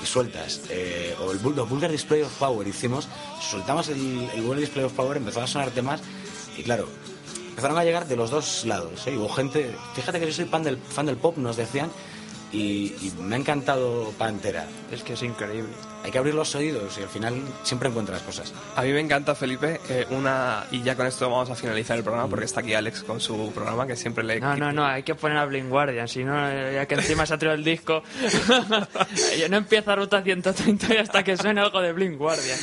[0.02, 3.08] Y sueltas, eh, o el Vulgar Display of Power hicimos,
[3.40, 6.02] soltamos el, el Vulgar Display of Power, empezó a sonar temas,
[6.58, 6.88] y claro,
[7.52, 9.06] empezaron a llegar de los dos lados.
[9.08, 9.18] ¿eh?
[9.18, 11.92] Hubo gente, fíjate que yo soy fan del, fan del pop, nos decían,
[12.52, 14.68] y, y me ha encantado Pantera.
[14.92, 15.74] Es que es increíble.
[16.04, 18.54] Hay que abrir los oídos y al final siempre encuentras cosas.
[18.76, 20.66] A mí me encanta, Felipe, eh, una...
[20.72, 23.52] Y ya con esto vamos a finalizar el programa porque está aquí Alex con su
[23.54, 24.40] programa que siempre le...
[24.40, 27.26] No, no, no, hay que poner a Blind Guardian, si no, eh, ya que encima
[27.26, 28.04] se ha el disco,
[29.40, 32.58] yo no empieza Ruta 130 y hasta que suene algo de Blind Guardian.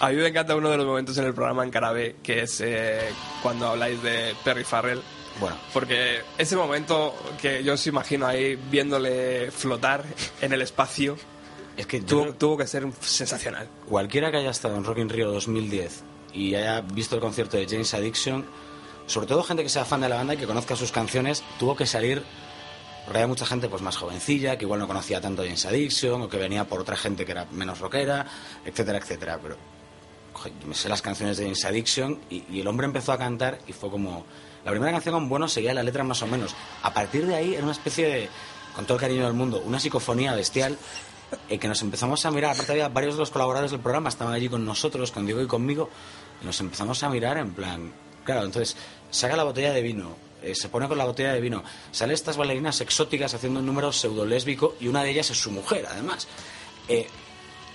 [0.00, 2.60] A mí me encanta uno de los momentos en el programa en Carabé, que es
[2.60, 3.08] eh,
[3.42, 5.00] cuando habláis de Perry Farrell.
[5.40, 10.04] Bueno, Porque ese momento que yo os imagino ahí viéndole flotar
[10.40, 11.16] en el espacio,
[11.78, 13.68] es que tuvo, creo- tuvo que ser sensacional.
[13.88, 16.02] cualquiera que haya estado en Rock in Rio 2010
[16.34, 18.44] y haya visto el concierto de James Addiction,
[19.06, 21.74] sobre todo gente que sea fan de la banda y que conozca sus canciones, tuvo
[21.76, 22.22] que salir.
[23.04, 26.28] Porque había mucha gente pues más jovencilla, que igual no conocía tanto James Addiction, o
[26.28, 28.26] que venía por otra gente que era menos rockera,
[28.66, 29.38] etcétera, etcétera.
[29.42, 29.56] Pero
[30.34, 33.18] joder, yo me sé las canciones de James Addiction y, y el hombre empezó a
[33.18, 34.26] cantar y fue como...
[34.64, 36.54] La primera canción con Bueno seguía la letra más o menos.
[36.82, 38.28] A partir de ahí era una especie de,
[38.76, 40.76] con todo el cariño del mundo, una psicofonía bestial
[41.48, 42.52] eh, que nos empezamos a mirar.
[42.52, 45.46] Aparte había varios de los colaboradores del programa, estaban allí con nosotros, con Diego y
[45.46, 45.90] conmigo,
[46.42, 47.92] y nos empezamos a mirar en plan...
[48.24, 48.76] Claro, entonces
[49.10, 52.36] saca la botella de vino, eh, se pone con la botella de vino, salen estas
[52.36, 56.28] bailarinas exóticas haciendo un número pseudo lésbico y una de ellas es su mujer, además.
[56.88, 57.06] Eh,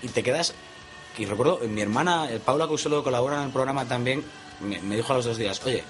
[0.03, 0.53] y te quedas
[1.17, 4.23] y recuerdo, mi hermana, eh, Paula Cuselo, colabora en el programa también,
[4.61, 5.83] me, me dijo a los dos días, oye,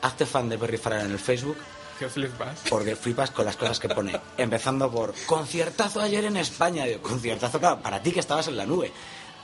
[0.00, 1.56] hazte fan de Perry Farrell en el Facebook
[1.98, 2.60] ¿Qué flipas?
[2.70, 4.18] porque flipas con las cosas que pone.
[4.36, 6.84] Empezando por conciertazo ayer en España.
[6.84, 8.92] Digo, conciertazo, claro, para ti que estabas en la nube.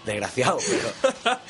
[0.05, 1.39] Desgraciado, pero...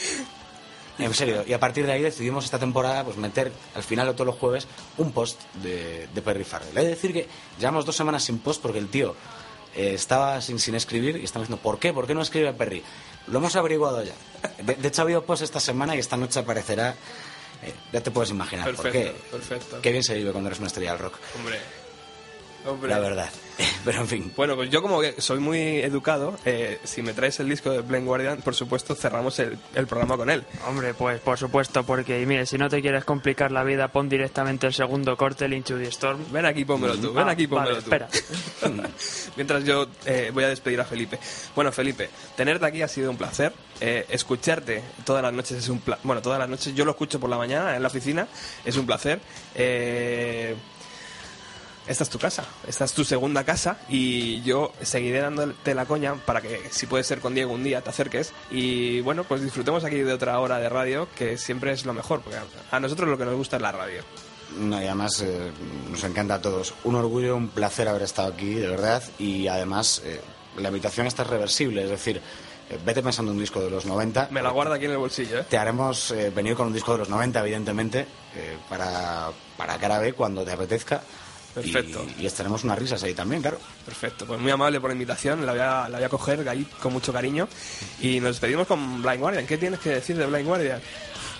[0.96, 4.12] En serio, y a partir de ahí decidimos esta temporada pues meter al final de
[4.12, 6.72] todos los jueves un post de, de Perry Farrell.
[6.72, 7.26] De decir que
[7.58, 9.16] llevamos dos semanas sin post porque el tío
[9.74, 11.92] eh, estaba sin, sin escribir y estamos diciendo, ¿por qué?
[11.92, 12.84] ¿Por qué no escribe Perry?
[13.26, 14.14] Lo hemos averiguado ya.
[14.62, 16.94] De, de hecho, ha habido post esta semana y esta noche aparecerá.
[17.64, 19.04] Eh, ya te puedes imaginar por qué.
[19.04, 19.80] Perfecto, perfecto.
[19.82, 21.18] Qué bien se vive cuando eres una estrella del rock.
[21.36, 21.58] Hombre.
[22.66, 22.90] Hombre.
[22.90, 23.30] La verdad.
[23.84, 24.32] Pero en fin.
[24.36, 27.82] Bueno, pues yo como que soy muy educado, eh, si me traes el disco de
[27.82, 30.42] Blind Guardian, por supuesto cerramos el, el programa con él.
[30.66, 34.08] Hombre, pues por supuesto, porque y mire, si no te quieres complicar la vida, pon
[34.08, 36.20] directamente el segundo corte, el Into the Storm.
[36.32, 37.90] Ven aquí, pónmelo tú, ven Ah, aquí, pónmelo vale, tú.
[37.94, 38.08] espera.
[39.36, 41.18] Mientras yo eh, voy a despedir a Felipe.
[41.54, 43.52] Bueno, Felipe, tenerte aquí ha sido un placer.
[43.80, 46.04] Eh, escucharte todas las noches es un placer.
[46.06, 48.26] Bueno, todas las noches yo lo escucho por la mañana en la oficina,
[48.64, 49.20] es un placer.
[49.54, 50.54] Eh,
[51.86, 56.14] esta es tu casa, esta es tu segunda casa y yo seguiré dándote la coña
[56.14, 59.84] para que si puede ser con Diego un día te acerques y bueno, pues disfrutemos
[59.84, 62.38] aquí de otra hora de radio que siempre es lo mejor, porque
[62.70, 64.02] a nosotros lo que nos gusta es la radio.
[64.58, 65.50] No, y además eh,
[65.90, 66.74] nos encanta a todos.
[66.84, 69.02] Un orgullo, un placer haber estado aquí, de verdad.
[69.18, 70.20] Y además, eh,
[70.58, 72.20] la invitación está reversible, es decir,
[72.70, 74.28] eh, vete pensando en un disco de los 90.
[74.30, 75.46] Me la guardo aquí en el bolsillo, ¿eh?
[75.48, 79.98] Te haremos eh, venir con un disco de los 90, evidentemente, eh, para, para cara
[79.98, 81.02] B cuando te apetezca.
[81.54, 82.04] Perfecto.
[82.18, 83.58] Y, y estaremos unas risas ahí también, claro.
[83.84, 86.66] Perfecto, pues muy amable por la invitación, la voy a, la voy a coger ahí
[86.80, 87.48] con mucho cariño
[88.00, 89.46] y nos despedimos con Blind Guardian.
[89.46, 90.80] ¿Qué tienes que decir de Blind Guardian?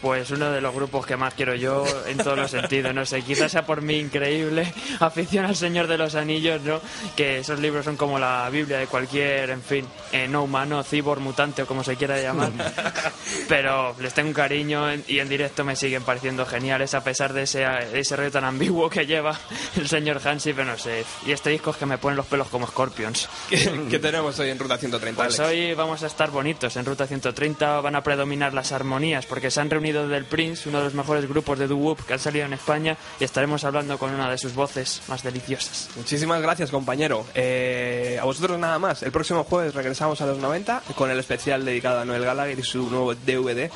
[0.05, 3.23] Pues uno de los grupos que más quiero yo en todos los sentidos, no sé,
[3.23, 6.83] quizás sea por mi increíble afición al Señor de los Anillos, ¿no?
[7.17, 11.21] Que esos libros son como la Biblia de cualquier, en fin, eh, no humano, cibor,
[11.21, 12.53] mutante o como se quiera llamar.
[13.49, 17.45] Pero les tengo un cariño y en directo me siguen pareciendo geniales a pesar de
[17.45, 19.41] ese, de ese rollo tan ambiguo que lleva
[19.77, 21.03] el señor Hansi, pero no sé.
[21.25, 23.27] Y este disco es que me pone los pelos como Scorpions.
[23.49, 25.25] ¿Qué, qué tenemos hoy en Ruta 130?
[25.25, 25.51] Pues Alex?
[25.51, 26.77] hoy vamos a estar bonitos.
[26.77, 30.79] En Ruta 130 van a predominar las armonías porque se han reunido del Prince, uno
[30.79, 34.13] de los mejores grupos de doo-wop que han salido en España, y estaremos hablando con
[34.13, 35.91] una de sus voces más deliciosas.
[35.97, 37.25] Muchísimas gracias, compañero.
[37.35, 39.03] Eh, a vosotros nada más.
[39.03, 42.63] El próximo jueves regresamos a los 90 con el especial dedicado a Noel Gallagher y
[42.63, 43.71] su nuevo DVD.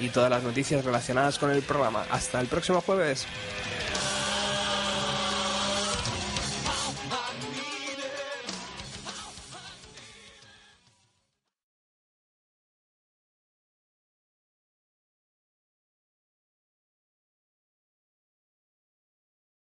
[0.00, 2.04] y todas las noticias relacionadas con el programa.
[2.10, 3.26] Hasta el próximo jueves.